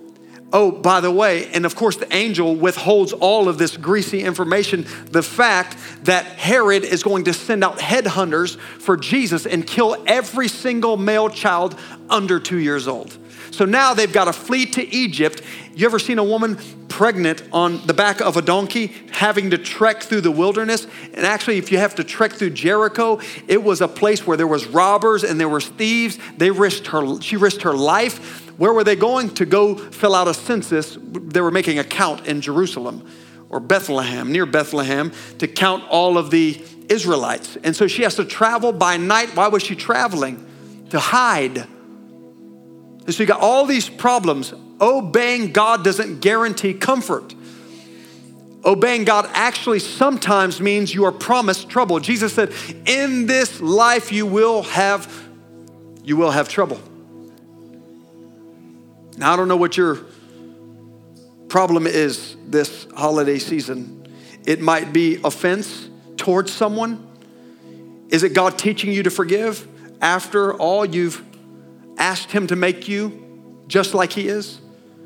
Oh, 0.54 0.72
by 0.72 1.00
the 1.00 1.12
way, 1.12 1.48
and 1.54 1.66
of 1.66 1.76
course, 1.76 1.96
the 1.96 2.14
angel 2.14 2.56
withholds 2.56 3.14
all 3.14 3.48
of 3.48 3.58
this 3.58 3.78
greasy 3.78 4.22
information 4.22 4.86
the 5.06 5.24
fact 5.24 5.78
that 6.04 6.26
Herod 6.26 6.84
is 6.84 7.04
going 7.04 7.24
to 7.26 7.34
send 7.34 7.64
out 7.64 7.78
headhunters 7.78 8.58
for 8.58 8.98
Jesus 8.98 9.46
and 9.46 9.66
kill 9.66 10.04
every 10.06 10.50
single 10.50 10.98
male 10.98 11.30
child 11.30 11.80
under 12.10 12.38
two 12.38 12.58
years 12.58 12.88
old. 12.88 13.18
So 13.62 13.66
now 13.66 13.94
they've 13.94 14.12
got 14.12 14.26
to 14.26 14.34
flee 14.34 14.66
to 14.72 14.92
Egypt. 14.92 15.44
You 15.76 15.86
ever 15.86 16.00
seen 16.00 16.18
a 16.18 16.24
woman 16.24 16.58
pregnant 16.88 17.44
on 17.54 17.86
the 17.86 17.94
back 17.94 18.20
of 18.20 18.36
a 18.36 18.42
donkey 18.42 18.88
having 19.12 19.52
to 19.52 19.60
trek 19.60 20.02
through 20.02 20.22
the 20.22 20.32
wilderness? 20.32 20.88
And 21.14 21.28
actually, 21.28 21.60
if 21.60 21.72
you 21.72 21.78
have 21.78 21.94
to 21.98 22.04
trek 22.04 22.32
through 22.32 22.50
Jericho, 22.50 23.20
it 23.48 23.62
was 23.62 23.82
a 23.82 23.88
place 23.88 24.26
where 24.26 24.36
there 24.36 24.48
was 24.48 24.66
robbers 24.66 25.24
and 25.24 25.40
there 25.40 25.48
was 25.48 25.68
thieves. 25.68 26.18
They 26.38 26.50
risked 26.50 26.88
her, 26.88 27.22
she 27.22 27.38
risked 27.38 27.62
her 27.62 27.76
life. 27.76 28.50
Where 28.58 28.74
were 28.74 28.84
they 28.84 28.96
going? 28.96 29.30
To 29.36 29.46
go 29.46 29.76
fill 29.76 30.16
out 30.16 30.28
a 30.28 30.34
census. 30.34 30.98
They 31.00 31.42
were 31.42 31.52
making 31.52 31.78
a 31.78 31.84
count 31.84 32.26
in 32.26 32.42
Jerusalem 32.42 33.08
or 33.50 33.60
Bethlehem, 33.60 34.32
near 34.32 34.48
Bethlehem, 34.48 35.12
to 35.38 35.48
count 35.48 35.84
all 35.88 36.18
of 36.18 36.32
the 36.32 36.60
Israelites. 36.90 37.60
And 37.64 37.76
so 37.76 37.86
she 37.86 38.02
has 38.02 38.16
to 38.16 38.26
travel 38.26 38.74
by 38.74 38.98
night. 38.98 39.36
Why 39.36 39.50
was 39.50 39.62
she 39.62 39.76
traveling? 39.76 40.48
To 40.90 41.00
hide 41.00 41.68
and 43.06 43.14
so 43.14 43.24
you 43.24 43.28
got 43.28 43.42
all 43.42 43.66
these 43.66 43.90
problems. 43.90 44.54
Obeying 44.80 45.52
God 45.52 45.84
doesn't 45.84 46.22
guarantee 46.22 46.74
comfort. 46.74 47.36
Obeying 48.64 49.06
God 49.06 49.30
actually 49.34 49.80
sometimes 49.80 50.62
means 50.62 50.94
you 50.94 51.06
are 51.06 51.12
promised 51.12 51.70
trouble. 51.70 52.00
Jesus 52.00 52.34
said, 52.34 52.54
"In 52.86 53.26
this 53.26 53.60
life 53.60 54.12
you 54.12 54.26
will 54.26 54.64
have 54.64 55.12
you 56.04 56.16
will 56.18 56.32
have 56.32 56.48
trouble." 56.48 56.80
Now 59.18 59.34
I 59.34 59.36
don't 59.36 59.48
know 59.48 59.56
what 59.56 59.78
your 59.78 60.00
problem 61.48 61.86
is 61.86 62.36
this 62.48 62.88
holiday 62.96 63.40
season. 63.40 64.08
It 64.46 64.62
might 64.62 64.94
be 64.94 65.20
offense 65.24 65.90
towards 66.18 66.52
someone. 66.52 67.06
Is 68.10 68.24
it 68.24 68.34
God 68.34 68.58
teaching 68.58 68.92
you 68.92 69.04
to 69.04 69.10
forgive 69.10 69.68
after 70.02 70.54
all 70.54 70.86
you've 70.86 71.24
asked 72.02 72.32
Him 72.32 72.48
to 72.48 72.56
make 72.56 72.88
you 72.90 73.64
just 73.68 73.94
like 73.94 74.12
He 74.12 74.28
is? 74.28 74.60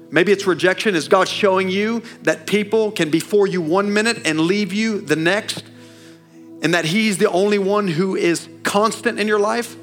Maybe 0.10 0.31
it's 0.31 0.47
rejection. 0.47 0.95
Is 0.95 1.08
God 1.08 1.27
showing 1.27 1.69
you 1.69 2.01
that 2.23 2.47
people 2.47 2.91
can 2.91 3.10
be 3.10 3.19
for 3.19 3.45
you 3.45 3.62
one 3.62 3.93
minute 3.93 4.25
and 4.25 4.39
leave 4.39 4.71
you 4.71 5.01
the 5.01 5.15
next? 5.15 5.63
And 6.62 6.73
that 6.73 6.86
He's 6.86 7.17
the 7.17 7.29
only 7.29 7.60
one 7.60 7.88
who 7.88 8.15
is 8.15 8.47
constant 8.63 9.19
in 9.19 9.27
your 9.27 9.39
life? 9.39 9.75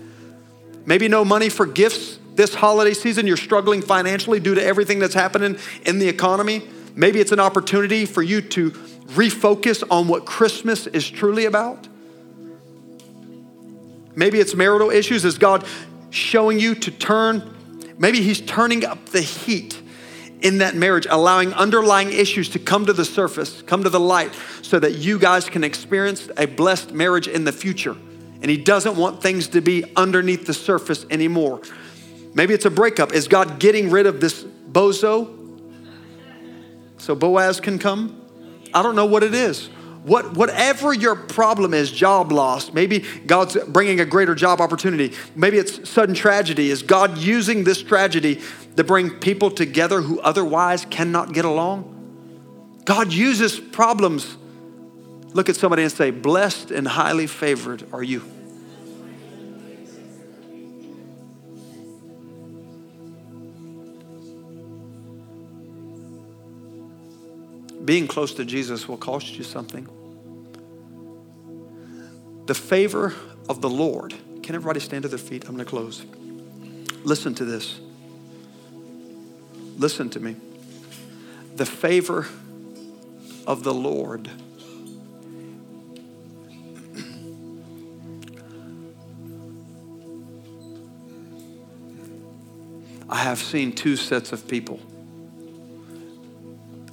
Maybe 0.84 1.06
no 1.06 1.24
money 1.24 1.48
for 1.48 1.66
gifts 1.66 2.18
this 2.34 2.54
holiday 2.54 2.94
season. 2.94 3.26
You're 3.26 3.36
struggling 3.36 3.82
financially 3.82 4.40
due 4.40 4.54
to 4.54 4.64
everything 4.64 4.98
that's 4.98 5.14
happening 5.14 5.58
in 5.86 5.98
the 5.98 6.08
economy. 6.08 6.62
Maybe 6.94 7.20
it's 7.20 7.32
an 7.32 7.40
opportunity 7.40 8.04
for 8.06 8.22
you 8.22 8.40
to 8.40 8.70
refocus 8.70 9.84
on 9.90 10.08
what 10.08 10.24
Christmas 10.24 10.86
is 10.86 11.08
truly 11.08 11.44
about. 11.44 11.88
Maybe 14.14 14.40
it's 14.40 14.54
marital 14.54 14.90
issues. 14.90 15.24
Is 15.24 15.38
God 15.38 15.66
showing 16.12 16.60
you 16.60 16.74
to 16.76 16.90
turn, 16.90 17.94
maybe 17.98 18.22
He's 18.22 18.40
turning 18.40 18.84
up 18.84 19.06
the 19.06 19.20
heat 19.20 19.80
in 20.42 20.58
that 20.58 20.74
marriage, 20.74 21.06
allowing 21.08 21.52
underlying 21.54 22.12
issues 22.12 22.48
to 22.50 22.58
come 22.58 22.86
to 22.86 22.92
the 22.92 23.04
surface, 23.04 23.62
come 23.62 23.84
to 23.84 23.90
the 23.90 24.00
light, 24.00 24.32
so 24.60 24.78
that 24.78 24.96
you 24.96 25.18
guys 25.18 25.48
can 25.48 25.64
experience 25.64 26.28
a 26.36 26.46
blessed 26.46 26.92
marriage 26.92 27.28
in 27.28 27.44
the 27.44 27.52
future. 27.52 27.96
And 28.40 28.50
He 28.50 28.56
doesn't 28.56 28.96
want 28.96 29.22
things 29.22 29.48
to 29.48 29.60
be 29.60 29.84
underneath 29.96 30.46
the 30.46 30.54
surface 30.54 31.06
anymore. 31.10 31.62
Maybe 32.34 32.54
it's 32.54 32.64
a 32.64 32.70
breakup. 32.70 33.12
Is 33.12 33.28
God 33.28 33.58
getting 33.58 33.90
rid 33.90 34.06
of 34.06 34.20
this 34.20 34.42
bozo 34.42 35.38
so 36.98 37.14
Boaz 37.14 37.60
can 37.60 37.78
come? 37.78 38.20
I 38.74 38.82
don't 38.82 38.96
know 38.96 39.06
what 39.06 39.22
it 39.22 39.34
is. 39.34 39.68
What, 40.04 40.36
whatever 40.36 40.92
your 40.92 41.14
problem 41.14 41.72
is, 41.72 41.90
job 41.90 42.32
loss, 42.32 42.72
maybe 42.72 43.04
God's 43.26 43.56
bringing 43.68 44.00
a 44.00 44.04
greater 44.04 44.34
job 44.34 44.60
opportunity, 44.60 45.14
maybe 45.36 45.58
it's 45.58 45.88
sudden 45.88 46.14
tragedy. 46.14 46.70
Is 46.70 46.82
God 46.82 47.18
using 47.18 47.62
this 47.62 47.82
tragedy 47.82 48.40
to 48.76 48.82
bring 48.82 49.10
people 49.10 49.50
together 49.50 50.00
who 50.00 50.18
otherwise 50.20 50.84
cannot 50.86 51.32
get 51.32 51.44
along? 51.44 51.88
God 52.84 53.12
uses 53.12 53.60
problems. 53.60 54.36
Look 55.34 55.48
at 55.48 55.54
somebody 55.54 55.84
and 55.84 55.92
say, 55.92 56.10
Blessed 56.10 56.72
and 56.72 56.88
highly 56.88 57.28
favored 57.28 57.86
are 57.92 58.02
you. 58.02 58.24
Being 67.84 68.06
close 68.06 68.34
to 68.34 68.44
Jesus 68.44 68.86
will 68.88 68.96
cost 68.96 69.36
you 69.36 69.44
something. 69.44 69.88
The 72.46 72.54
favor 72.54 73.14
of 73.48 73.60
the 73.60 73.70
Lord. 73.70 74.14
Can 74.42 74.54
everybody 74.54 74.80
stand 74.80 75.02
to 75.02 75.08
their 75.08 75.18
feet? 75.18 75.44
I'm 75.44 75.54
going 75.54 75.64
to 75.64 75.70
close. 75.70 76.04
Listen 77.04 77.34
to 77.36 77.44
this. 77.44 77.80
Listen 79.78 80.10
to 80.10 80.20
me. 80.20 80.36
The 81.56 81.66
favor 81.66 82.26
of 83.46 83.62
the 83.64 83.74
Lord. 83.74 84.30
I 93.08 93.16
have 93.16 93.38
seen 93.38 93.72
two 93.72 93.96
sets 93.96 94.32
of 94.32 94.48
people 94.48 94.80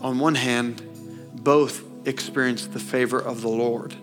on 0.10 0.18
one 0.18 0.34
hand, 0.34 0.82
both 1.36 1.84
experienced 2.08 2.74
the 2.74 2.80
favor 2.80 3.20
of 3.20 3.42
the 3.42 3.48
Lord. 3.48 3.96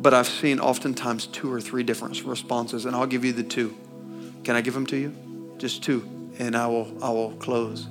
But 0.00 0.12
I've 0.12 0.28
seen 0.28 0.60
oftentimes 0.60 1.26
two 1.26 1.50
or 1.50 1.58
three 1.58 1.82
different 1.82 2.22
responses, 2.24 2.84
and 2.84 2.94
I'll 2.94 3.06
give 3.06 3.24
you 3.24 3.32
the 3.32 3.42
two. 3.42 3.74
Can 4.44 4.54
I 4.54 4.60
give 4.60 4.74
them 4.74 4.84
to 4.88 4.96
you? 4.98 5.54
Just 5.56 5.82
two, 5.82 6.06
and 6.38 6.54
I 6.54 6.66
will, 6.66 7.02
I 7.02 7.08
will 7.08 7.32
close. 7.32 7.86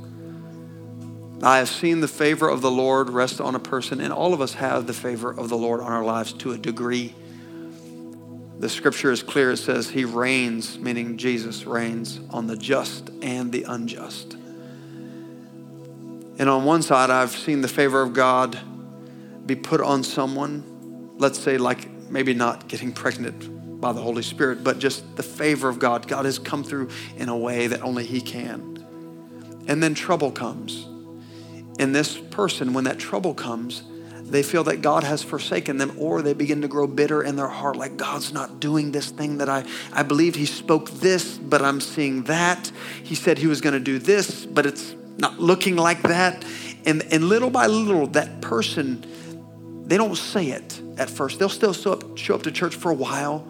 I 1.42 1.58
have 1.58 1.70
seen 1.70 2.02
the 2.02 2.08
favor 2.08 2.48
of 2.48 2.62
the 2.62 2.72
Lord 2.72 3.10
rest 3.10 3.42
on 3.42 3.56
a 3.56 3.60
person, 3.60 4.00
and 4.00 4.14
all 4.14 4.36
of 4.36 4.42
us 4.42 4.54
have 4.54 4.86
the 4.86 4.94
favor 4.94 5.32
of 5.32 5.50
the 5.50 5.58
Lord 5.58 5.82
on 5.82 5.92
our 5.92 6.06
lives 6.06 6.34
to 6.34 6.52
a 6.52 6.58
degree. 6.58 7.16
The 8.60 8.70
scripture 8.70 9.12
is 9.12 9.24
clear. 9.24 9.52
It 9.52 9.58
says, 9.58 9.90
He 9.90 10.06
reigns, 10.06 10.78
meaning 10.78 11.18
Jesus 11.18 11.66
reigns 11.66 12.20
on 12.30 12.46
the 12.46 12.56
just 12.56 13.10
and 13.24 13.52
the 13.52 13.64
unjust. 13.64 14.38
And 16.40 16.50
on 16.50 16.66
one 16.66 16.82
side, 16.82 17.10
I've 17.10 17.32
seen 17.32 17.62
the 17.62 17.68
favor 17.68 18.02
of 18.02 18.14
God 18.14 18.60
be 19.46 19.56
put 19.56 19.82
on 19.82 20.04
someone, 20.04 21.14
let's 21.18 21.40
say, 21.40 21.58
like 21.58 21.90
maybe 22.10 22.34
not 22.34 22.68
getting 22.68 22.92
pregnant 22.92 23.82
by 23.82 23.92
the 23.92 24.02
Holy 24.02 24.24
Spirit, 24.24 24.64
but 24.64 24.80
just 24.80 25.16
the 25.16 25.24
favor 25.24 25.70
of 25.70 25.80
God. 25.80 26.08
God 26.08 26.26
has 26.26 26.40
come 26.40 26.64
through 26.64 26.90
in 27.18 27.30
a 27.30 27.38
way 27.38 27.68
that 27.68 27.82
only 27.82 28.06
He 28.06 28.22
can. 28.22 28.86
And 29.68 29.82
then 29.82 29.94
trouble 29.94 30.32
comes. 30.32 30.86
And 31.80 31.94
this 31.94 32.18
person, 32.18 32.74
when 32.74 32.86
that 32.86 33.00
trouble 33.00 33.34
comes, 33.34 33.84
they 34.22 34.44
feel 34.44 34.64
that 34.66 34.82
God 34.82 35.04
has 35.04 35.24
forsaken 35.24 35.78
them, 35.78 35.94
or 35.98 36.22
they 36.22 36.34
begin 36.34 36.62
to 36.62 36.68
grow 36.68 36.86
bitter 36.86 37.24
in 37.24 37.36
their 37.36 37.48
heart, 37.48 37.78
like 37.78 37.98
God's 37.98 38.34
not 38.34 38.60
doing 38.60 38.92
this 38.92 39.10
thing 39.10 39.38
that 39.38 39.48
I, 39.48 39.64
I 39.94 40.04
believed 40.04 40.36
He 40.36 40.46
spoke 40.46 40.90
this, 40.90 41.38
but 41.38 41.62
I'm 41.62 41.80
seeing 41.80 42.24
that. 42.24 42.72
He 43.04 43.16
said 43.16 43.38
He 43.38 43.48
was 43.48 43.62
going 43.62 43.74
to 43.74 43.80
do 43.80 44.00
this, 44.00 44.46
but 44.46 44.66
it's 44.66 44.96
not 45.18 45.40
looking 45.40 45.76
like 45.76 46.02
that. 46.04 46.44
And, 46.86 47.04
and 47.12 47.26
little 47.26 47.50
by 47.50 47.68
little, 47.68 48.08
that 48.08 48.42
person, 48.42 49.06
they 49.86 49.98
don't 49.98 50.16
say 50.16 50.48
it 50.48 50.82
at 50.98 51.10
first. 51.10 51.40
They'll 51.40 51.50
still 51.50 51.74
show 51.74 51.94
up, 51.94 52.18
show 52.18 52.36
up 52.36 52.44
to 52.44 52.52
church 52.52 52.76
for 52.76 52.92
a 52.92 52.96
while, 52.96 53.46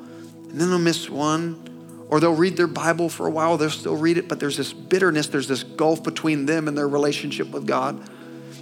and 0.49 0.59
then 0.59 0.69
they'll 0.69 0.79
miss 0.79 1.09
one, 1.09 2.05
or 2.09 2.19
they'll 2.19 2.33
read 2.33 2.57
their 2.57 2.67
Bible 2.67 3.09
for 3.09 3.27
a 3.27 3.29
while. 3.29 3.57
They'll 3.57 3.69
still 3.69 3.97
read 3.97 4.17
it, 4.17 4.27
but 4.27 4.39
there's 4.39 4.57
this 4.57 4.73
bitterness, 4.73 5.27
there's 5.27 5.47
this 5.47 5.63
gulf 5.63 6.03
between 6.03 6.45
them 6.45 6.67
and 6.67 6.77
their 6.77 6.87
relationship 6.87 7.49
with 7.49 7.67
God. 7.67 8.01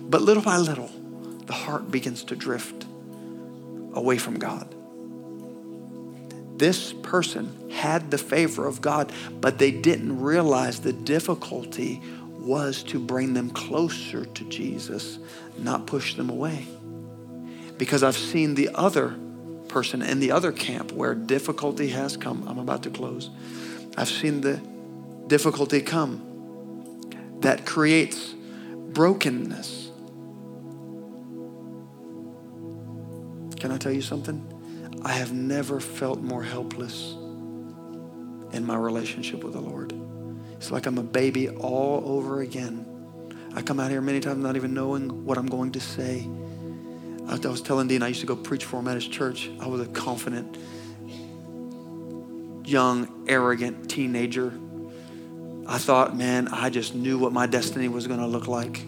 But 0.02 0.22
little 0.22 0.44
by 0.44 0.58
little, 0.58 0.90
the 1.46 1.54
heart 1.54 1.92
begins 1.92 2.24
to 2.26 2.36
drift 2.36 2.86
away 3.94 4.18
from 4.18 4.40
God. 4.40 4.74
This 6.58 6.94
person 6.94 7.70
had 7.70 8.12
the 8.12 8.18
favor 8.18 8.66
of 8.66 8.82
God, 8.82 9.12
but 9.42 9.58
they 9.58 9.72
didn't 9.72 10.22
realize 10.22 10.80
the 10.80 10.94
difficulty 10.94 12.02
was 12.46 12.84
to 12.84 13.00
bring 13.00 13.34
them 13.34 13.50
closer 13.50 14.24
to 14.24 14.44
Jesus, 14.46 15.18
not 15.58 15.88
push 15.88 16.14
them 16.14 16.30
away. 16.30 16.68
Because 17.78 18.04
I've 18.04 18.18
seen 18.18 18.54
the 18.54 18.70
other 18.76 19.16
person 19.68 20.02
in 20.02 20.20
the 20.20 20.32
other 20.32 20.52
camp 20.52 20.92
where 20.92 21.16
difficulty 21.16 21.90
has 21.90 22.16
come. 22.16 22.48
I'm 22.48 22.60
about 22.60 22.84
to 22.84 22.92
close. 22.92 23.32
I've 23.98 24.10
seen 24.10 24.42
the 24.42 24.62
difficulty 25.28 25.82
come 25.82 26.22
that 27.42 27.66
creates 27.66 28.34
brokenness. 28.94 29.90
Can 33.60 33.72
I 33.72 33.78
tell 33.78 33.92
you 33.92 34.04
something? 34.04 34.52
I 35.04 35.14
have 35.14 35.34
never 35.34 35.80
felt 35.80 36.22
more 36.22 36.44
helpless 36.44 37.14
in 38.54 38.64
my 38.66 38.78
relationship 38.78 39.44
with 39.44 39.54
the 39.54 39.62
Lord. 39.62 39.94
It's 40.66 40.72
like 40.72 40.88
I'm 40.88 40.98
a 40.98 41.04
baby 41.04 41.48
all 41.48 42.02
over 42.08 42.42
again. 42.42 42.88
I 43.54 43.62
come 43.62 43.80
out 43.80 43.92
here 43.92 44.02
many 44.02 44.20
times 44.20 44.42
not 44.42 44.56
even 44.56 44.74
knowing 44.74 45.24
what 45.24 45.38
I'm 45.38 45.46
going 45.46 45.74
to 45.74 45.80
say. 45.80 46.28
I 47.28 47.36
was 47.36 47.62
telling 47.62 47.88
Dean 47.88 48.02
I 48.02 48.08
used 48.08 48.22
to 48.22 48.26
go 48.26 48.36
preach 48.36 48.66
for 48.66 48.80
him 48.80 48.88
at 48.88 48.96
his 48.96 49.08
church. 49.08 49.52
I 49.60 49.68
was 49.68 49.82
a 49.82 49.86
confident, 49.86 50.58
young, 52.68 53.26
arrogant 53.28 53.92
teenager. 53.92 54.60
I 55.68 55.78
thought, 55.78 56.18
man, 56.18 56.48
I 56.48 56.72
just 56.72 56.96
knew 56.96 57.20
what 57.20 57.32
my 57.32 57.46
destiny 57.46 57.88
was 57.88 58.08
going 58.08 58.22
to 58.22 58.26
look 58.26 58.48
like. 58.48 58.84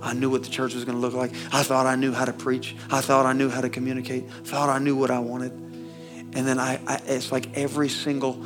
I 0.00 0.14
knew 0.14 0.30
what 0.30 0.42
the 0.42 0.48
church 0.48 0.72
was 0.72 0.86
going 0.86 0.96
to 0.96 1.02
look 1.02 1.12
like. 1.12 1.32
I 1.52 1.62
thought 1.62 1.84
I 1.84 1.96
knew 1.96 2.14
how 2.14 2.24
to 2.24 2.32
preach. 2.32 2.76
I 2.90 3.02
thought 3.02 3.26
I 3.26 3.34
knew 3.34 3.50
how 3.50 3.60
to 3.60 3.68
communicate. 3.68 4.24
I 4.26 4.46
Thought 4.46 4.70
I 4.70 4.78
knew 4.78 4.96
what 4.96 5.10
I 5.10 5.18
wanted. 5.18 5.52
And 5.52 6.48
then 6.48 6.58
I, 6.58 6.80
I 6.86 7.02
it's 7.04 7.30
like 7.30 7.58
every 7.58 7.90
single, 7.90 8.42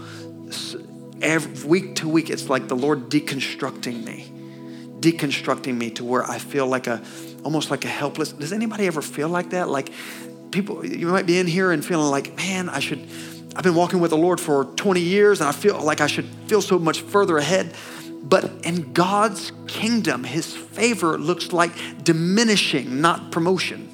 every 1.25 1.69
week 1.69 1.97
to 1.97 2.09
week, 2.09 2.31
it's 2.31 2.49
like 2.49 2.69
the 2.69 2.77
Lord 2.77 3.09
deconstructing 3.09 4.05
me, 4.05 4.31
deconstructing 5.01 5.77
me 5.77 5.91
to 5.93 6.05
where 6.05 6.23
I 6.23 6.39
feel 6.39 6.67
like 6.67 6.87
a, 6.87 7.03
almost 7.43 7.71
like 7.71 7.85
a 7.85 7.89
helpless. 7.89 8.33
Does 8.33 8.53
anybody 8.53 8.87
ever 8.87 9.03
feel 9.03 9.29
like 9.29 9.51
that? 9.51 9.69
Like 9.69 9.91
people, 10.51 10.85
you 10.85 11.09
might 11.09 11.27
be 11.27 11.39
in 11.39 11.47
here 11.47 11.73
and 11.73 11.85
feeling 11.85 12.11
like, 12.11 12.37
man, 12.37 12.69
I 12.69 12.81
should. 12.81 13.09
I've 13.57 13.63
been 13.63 13.75
walking 13.75 14.01
with 14.01 14.11
the 14.11 14.17
Lord 14.17 14.41
for 14.41 14.65
20 14.65 15.01
years, 15.01 15.41
and 15.41 15.49
I 15.49 15.53
feel 15.53 15.81
like 15.81 16.01
I 16.01 16.07
should 16.07 16.27
feel 16.47 16.61
so 16.61 16.79
much 16.79 17.01
further 17.03 17.39
ahead. 17.39 17.75
But 18.23 18.51
in 18.65 18.93
God's 18.93 19.53
kingdom, 19.67 20.25
his 20.25 20.55
favor 20.57 21.19
looks 21.19 21.53
like 21.53 21.73
diminishing, 22.03 23.01
not 23.01 23.31
promotion. 23.31 23.91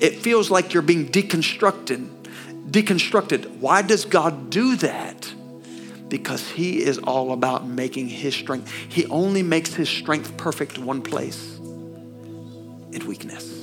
It 0.00 0.16
feels 0.20 0.50
like 0.50 0.72
you're 0.72 0.82
being 0.82 1.08
deconstructed. 1.08 2.23
Deconstructed. 2.70 3.58
Why 3.58 3.82
does 3.82 4.04
God 4.04 4.50
do 4.50 4.76
that? 4.76 5.32
Because 6.08 6.48
he 6.48 6.82
is 6.82 6.98
all 6.98 7.32
about 7.32 7.66
making 7.66 8.08
his 8.08 8.34
strength. 8.34 8.70
He 8.70 9.06
only 9.06 9.42
makes 9.42 9.74
his 9.74 9.88
strength 9.88 10.36
perfect 10.36 10.78
one 10.78 11.02
place 11.02 11.56
in 11.58 13.06
weakness. 13.06 13.54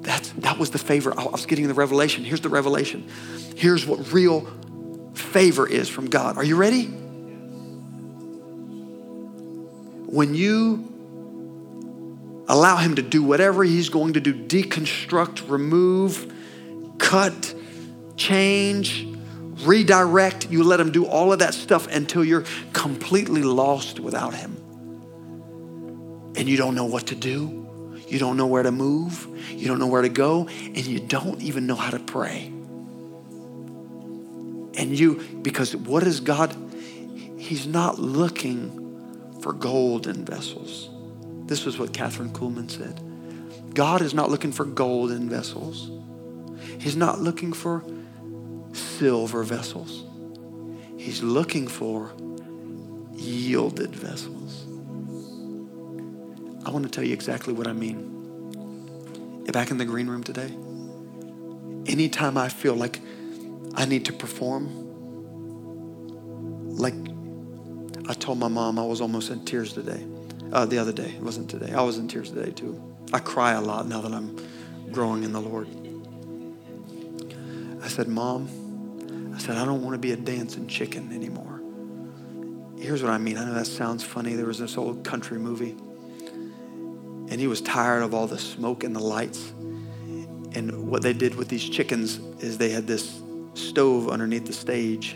That's, 0.00 0.30
that 0.32 0.58
was 0.58 0.70
the 0.70 0.78
favor. 0.78 1.18
I 1.18 1.24
was 1.24 1.46
getting 1.46 1.66
the 1.66 1.74
revelation. 1.74 2.24
Here's 2.24 2.42
the 2.42 2.50
revelation. 2.50 3.08
Here's 3.56 3.86
what 3.86 4.12
real 4.12 4.46
favor 5.14 5.66
is 5.66 5.88
from 5.88 6.10
God. 6.10 6.36
Are 6.36 6.44
you 6.44 6.56
ready? 6.56 6.84
When 10.06 10.34
you 10.34 10.92
allow 12.48 12.76
Him 12.76 12.96
to 12.96 13.02
do 13.02 13.22
whatever 13.22 13.64
He's 13.64 13.88
going 13.88 14.12
to 14.12 14.20
do 14.20 14.34
deconstruct, 14.34 15.48
remove, 15.48 16.32
cut, 16.98 17.54
change, 18.16 19.06
redirect 19.62 20.50
you 20.50 20.64
let 20.64 20.80
Him 20.80 20.92
do 20.92 21.06
all 21.06 21.32
of 21.32 21.38
that 21.40 21.54
stuff 21.54 21.86
until 21.86 22.24
you're 22.24 22.44
completely 22.72 23.42
lost 23.42 24.00
without 24.00 24.34
Him. 24.34 24.56
And 26.36 26.48
you 26.48 26.56
don't 26.56 26.74
know 26.74 26.86
what 26.86 27.06
to 27.08 27.14
do. 27.14 27.60
You 28.08 28.18
don't 28.18 28.36
know 28.36 28.46
where 28.46 28.62
to 28.62 28.72
move. 28.72 29.28
You 29.50 29.68
don't 29.68 29.78
know 29.78 29.86
where 29.86 30.02
to 30.02 30.08
go. 30.08 30.48
And 30.48 30.78
you 30.78 31.00
don't 31.00 31.40
even 31.42 31.66
know 31.66 31.76
how 31.76 31.90
to 31.90 31.98
pray. 31.98 32.52
And 34.76 34.98
you, 34.98 35.20
because 35.42 35.76
what 35.76 36.02
is 36.02 36.20
God? 36.20 36.54
He's 37.38 37.66
not 37.66 37.98
looking 37.98 38.80
for 39.40 39.52
golden 39.52 40.24
vessels. 40.24 40.90
This 41.46 41.64
was 41.64 41.78
what 41.78 41.92
Kathryn 41.92 42.32
Kuhlman 42.32 42.70
said. 42.70 43.00
God 43.74 44.02
is 44.02 44.14
not 44.14 44.30
looking 44.30 44.50
for 44.50 44.64
golden 44.64 45.28
vessels. 45.28 45.90
He's 46.78 46.96
not 46.96 47.20
looking 47.20 47.52
for 47.52 47.84
silver 48.72 49.42
vessels. 49.42 50.04
He's 50.98 51.22
looking 51.22 51.68
for 51.68 52.12
yielded 53.12 53.94
vessels. 53.94 54.66
I 56.66 56.70
want 56.70 56.84
to 56.84 56.90
tell 56.90 57.04
you 57.04 57.12
exactly 57.12 57.52
what 57.52 57.66
I 57.66 57.72
mean. 57.72 58.12
Back 59.52 59.70
in 59.70 59.78
the 59.78 59.84
green 59.84 60.08
room 60.08 60.24
today, 60.24 60.50
anytime 61.86 62.36
I 62.36 62.48
feel 62.48 62.74
like 62.74 63.00
I 63.76 63.84
need 63.86 64.04
to 64.06 64.12
perform. 64.12 64.68
Like 66.76 66.94
I 68.08 68.14
told 68.14 68.38
my 68.38 68.48
mom 68.48 68.78
I 68.78 68.84
was 68.84 69.00
almost 69.00 69.30
in 69.30 69.44
tears 69.44 69.72
today. 69.72 70.04
Uh, 70.52 70.64
the 70.66 70.78
other 70.78 70.92
day, 70.92 71.10
it 71.16 71.22
wasn't 71.22 71.50
today. 71.50 71.72
I 71.72 71.82
was 71.82 71.98
in 71.98 72.06
tears 72.06 72.30
today 72.30 72.52
too. 72.52 72.80
I 73.12 73.18
cry 73.18 73.52
a 73.52 73.60
lot 73.60 73.88
now 73.88 74.00
that 74.00 74.12
I'm 74.12 74.36
growing 74.92 75.24
in 75.24 75.32
the 75.32 75.40
Lord. 75.40 75.68
I 77.84 77.88
said, 77.88 78.08
Mom, 78.08 78.48
I 79.34 79.38
said, 79.38 79.58
I 79.58 79.66
don't 79.66 79.82
want 79.82 79.92
to 79.92 79.98
be 79.98 80.12
a 80.12 80.16
dancing 80.16 80.66
chicken 80.66 81.12
anymore. 81.12 81.60
Here's 82.78 83.02
what 83.02 83.12
I 83.12 83.18
mean. 83.18 83.36
I 83.36 83.44
know 83.44 83.52
that 83.52 83.66
sounds 83.66 84.02
funny. 84.02 84.32
There 84.34 84.46
was 84.46 84.58
this 84.58 84.78
old 84.78 85.04
country 85.04 85.38
movie, 85.38 85.76
and 87.30 87.32
he 87.32 87.46
was 87.46 87.60
tired 87.60 88.02
of 88.02 88.14
all 88.14 88.26
the 88.26 88.38
smoke 88.38 88.84
and 88.84 88.96
the 88.96 89.00
lights. 89.00 89.52
And 90.54 90.88
what 90.88 91.02
they 91.02 91.12
did 91.12 91.34
with 91.34 91.48
these 91.48 91.68
chickens 91.68 92.18
is 92.42 92.56
they 92.56 92.70
had 92.70 92.86
this 92.86 93.20
stove 93.52 94.08
underneath 94.08 94.46
the 94.46 94.52
stage. 94.54 95.12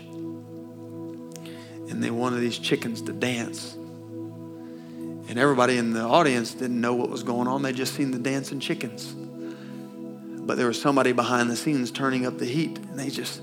And 1.89 2.03
they 2.03 2.11
wanted 2.11 2.41
these 2.41 2.59
chickens 2.59 3.01
to 3.03 3.13
dance. 3.13 3.73
And 3.73 5.39
everybody 5.39 5.77
in 5.77 5.93
the 5.93 6.01
audience 6.01 6.53
didn't 6.53 6.79
know 6.79 6.93
what 6.93 7.09
was 7.09 7.23
going 7.23 7.47
on. 7.47 7.63
They 7.63 7.73
just 7.73 7.95
seen 7.95 8.11
the 8.11 8.19
dancing 8.19 8.59
chickens. 8.59 9.15
But 10.49 10.57
there 10.57 10.65
was 10.65 10.81
somebody 10.81 11.11
behind 11.11 11.47
the 11.47 11.55
scenes 11.55 11.91
turning 11.91 12.25
up 12.25 12.39
the 12.39 12.45
heat. 12.47 12.79
And 12.79 12.97
they 12.97 13.11
just, 13.11 13.39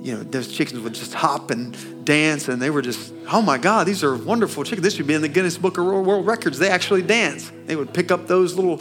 you 0.00 0.14
know, 0.14 0.22
those 0.22 0.56
chickens 0.56 0.78
would 0.78 0.94
just 0.94 1.12
hop 1.14 1.50
and 1.50 2.04
dance. 2.04 2.46
And 2.46 2.62
they 2.62 2.70
were 2.70 2.80
just, 2.80 3.12
oh 3.32 3.42
my 3.42 3.58
God, 3.58 3.84
these 3.84 4.04
are 4.04 4.14
wonderful 4.14 4.62
chickens. 4.62 4.84
This 4.84 4.94
should 4.94 5.08
be 5.08 5.14
in 5.14 5.20
the 5.20 5.28
Guinness 5.28 5.58
Book 5.58 5.76
of 5.76 5.84
World 5.84 6.26
Records. 6.26 6.60
They 6.60 6.68
actually 6.68 7.02
dance. 7.02 7.50
They 7.66 7.74
would 7.74 7.92
pick 7.92 8.12
up 8.12 8.28
those 8.28 8.54
little 8.54 8.78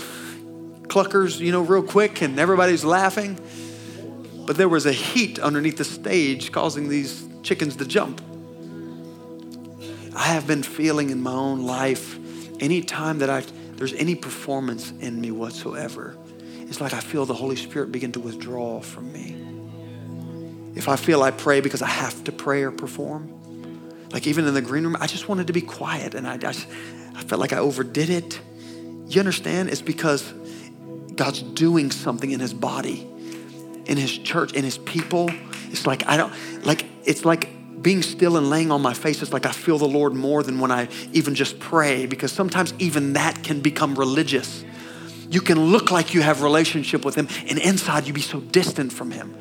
cluckers, 0.83 1.39
you 1.39 1.51
know, 1.51 1.63
real 1.63 1.81
quick. 1.81 2.21
And 2.21 2.39
everybody's 2.39 2.85
laughing. 2.85 3.39
But 4.45 4.57
there 4.57 4.69
was 4.69 4.85
a 4.85 4.93
heat 4.93 5.39
underneath 5.39 5.77
the 5.77 5.85
stage 5.85 6.51
causing 6.51 6.89
these 6.89 7.27
chickens 7.41 7.75
to 7.77 7.87
jump. 7.87 8.21
I 10.15 10.25
have 10.25 10.45
been 10.45 10.61
feeling 10.61 11.09
in 11.09 11.23
my 11.23 11.33
own 11.33 11.63
life 11.63 12.19
anytime 12.61 13.17
that 13.17 13.31
I 13.31 13.41
there's 13.77 13.93
any 13.93 14.15
performance 14.15 14.91
in 14.99 15.19
me 15.19 15.31
whatsoever, 15.31 16.15
it's 16.74 16.82
like 16.82 16.93
I 16.93 16.99
feel 16.99 17.26
the 17.26 17.34
Holy 17.34 17.55
Spirit 17.55 17.91
begin 17.91 18.11
to 18.13 18.19
withdraw 18.19 18.82
from 18.82 19.11
me. 19.13 19.36
If 20.76 20.89
I 20.89 20.95
feel 20.95 21.21
I 21.24 21.32
pray 21.32 21.61
because 21.61 21.82
I 21.82 21.88
have 21.88 22.24
to 22.26 22.32
pray 22.32 22.63
or 22.63 22.71
perform, 22.71 23.30
like 24.11 24.28
even 24.28 24.47
in 24.47 24.53
the 24.53 24.61
green 24.61 24.84
room, 24.84 24.97
I 24.99 25.07
just 25.07 25.30
wanted 25.30 25.47
to 25.47 25.53
be 25.53 25.61
quiet 25.61 26.15
and 26.15 26.28
I, 26.28 26.34
I, 26.36 26.49
I 27.15 27.24
felt 27.24 27.39
like 27.39 27.53
I 27.53 27.57
overdid 27.57 28.09
it. 28.09 28.41
You 29.07 29.19
understand? 29.19 29.69
It's 29.69 29.82
because 29.82 30.34
God's 31.15 31.41
doing 31.41 31.91
something 31.91 32.32
in 32.32 32.39
his 32.39 32.53
body 32.53 33.07
in 33.86 33.97
his 33.97 34.17
church, 34.17 34.53
in 34.53 34.63
his 34.63 34.78
people. 34.78 35.30
It's 35.69 35.88
like 35.88 36.07
I 36.07 36.17
don't 36.17 36.34
like 36.65 36.86
it's 37.05 37.26
like 37.26 37.49
being 37.82 38.01
still 38.01 38.38
and 38.38 38.49
laying 38.49 38.71
on 38.71 38.82
my 38.82 38.93
face 38.93 39.21
It's 39.21 39.34
like 39.34 39.45
I 39.45 39.51
feel 39.51 39.78
the 39.78 39.88
Lord 39.88 40.13
more 40.13 40.41
than 40.41 40.59
when 40.59 40.71
I 40.71 40.88
even 41.11 41.36
just 41.36 41.59
pray 41.59 42.05
because 42.05 42.32
sometimes 42.32 42.74
even 42.80 43.13
that 43.13 43.43
can 43.43 43.59
become 43.59 43.95
religious. 43.95 44.63
You 45.34 45.41
can 45.41 45.59
look 45.59 45.91
like 45.91 46.13
you 46.13 46.21
have 46.21 46.41
relationship 46.41 47.03
with 47.03 47.15
him 47.15 47.27
and 47.49 47.57
inside 47.57 48.07
you 48.07 48.13
be 48.13 48.21
so 48.21 48.39
distant 48.39 48.93
from 48.93 49.11
him. 49.11 49.36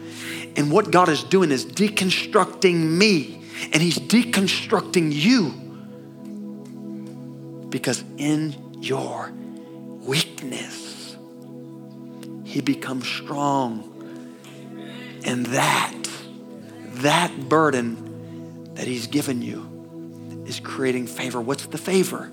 And 0.57 0.71
what 0.71 0.91
God 0.91 1.09
is 1.09 1.23
doing 1.23 1.51
is 1.51 1.65
deconstructing 1.65 2.75
me 2.75 3.43
And 3.71 3.83
He's 3.83 3.99
deconstructing 3.99 5.13
you 5.13 5.59
because 7.69 8.05
in 8.19 8.55
your 8.83 9.33
weakness, 10.01 11.17
He 12.45 12.61
becomes 12.61 13.07
strong. 13.07 13.89
And 15.25 15.47
that, 15.47 16.09
that 16.95 17.49
burden 17.49 18.75
that 18.75 18.87
He's 18.87 19.07
given 19.07 19.43
you 19.43 20.43
is 20.47 20.61
creating 20.61 21.07
favor. 21.07 21.41
What's 21.41 21.67
the 21.67 21.79
favor? 21.79 22.31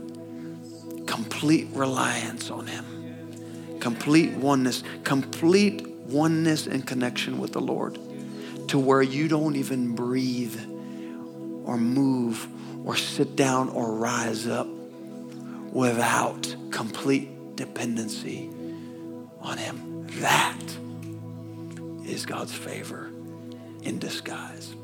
Complete 1.06 1.68
reliance 1.74 2.50
on 2.50 2.68
Him, 2.68 2.86
complete 3.80 4.32
oneness, 4.34 4.84
complete 5.04 5.88
oneness 5.88 6.68
and 6.68 6.86
connection 6.86 7.38
with 7.38 7.54
the 7.54 7.62
Lord 7.62 7.98
to 8.70 8.80
where 8.80 9.02
you 9.02 9.28
don't 9.28 9.56
even 9.56 9.96
breathe 9.96 10.60
or 11.66 11.78
move 11.78 12.48
or 12.86 12.96
sit 12.96 13.36
down 13.36 13.70
or 13.70 13.94
rise 13.94 14.48
up 14.48 14.68
without 15.72 16.56
complete 16.72 17.56
dependency 17.56 18.50
on 19.42 19.58
Him. 19.58 20.08
That 20.20 20.58
is 22.06 22.26
God's 22.26 22.54
favor 22.54 23.12
in 23.84 24.00
disguise. 24.00 24.76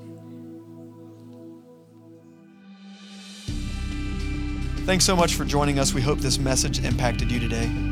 Thanks 4.85 5.03
so 5.03 5.15
much 5.15 5.33
for 5.33 5.45
joining 5.45 5.79
us. 5.79 5.95
We 5.95 6.01
hope 6.01 6.19
this 6.19 6.37
message 6.37 6.83
impacted 6.83 7.31
you 7.31 7.39
today. 7.39 7.84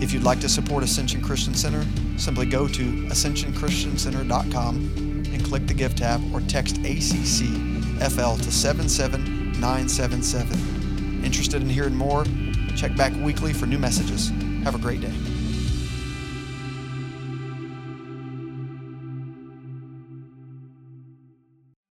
If 0.00 0.12
you'd 0.12 0.22
like 0.22 0.38
to 0.40 0.48
support 0.48 0.84
Ascension 0.84 1.20
Christian 1.20 1.54
Center, 1.54 1.84
simply 2.16 2.46
go 2.46 2.68
to 2.68 2.92
ascensionchristiancenter.com 3.08 4.76
and 5.32 5.44
click 5.44 5.66
the 5.66 5.74
Give 5.74 5.92
tab 5.94 6.22
or 6.32 6.40
text 6.42 6.76
ACCFL 6.82 8.40
to 8.42 8.52
77977. 8.52 11.24
Interested 11.24 11.62
in 11.62 11.68
hearing 11.68 11.96
more? 11.96 12.24
Check 12.76 12.94
back 12.96 13.12
weekly 13.22 13.52
for 13.52 13.66
new 13.66 13.78
messages. 13.78 14.28
Have 14.62 14.76
a 14.76 14.78
great 14.78 15.00
day. 15.00 15.12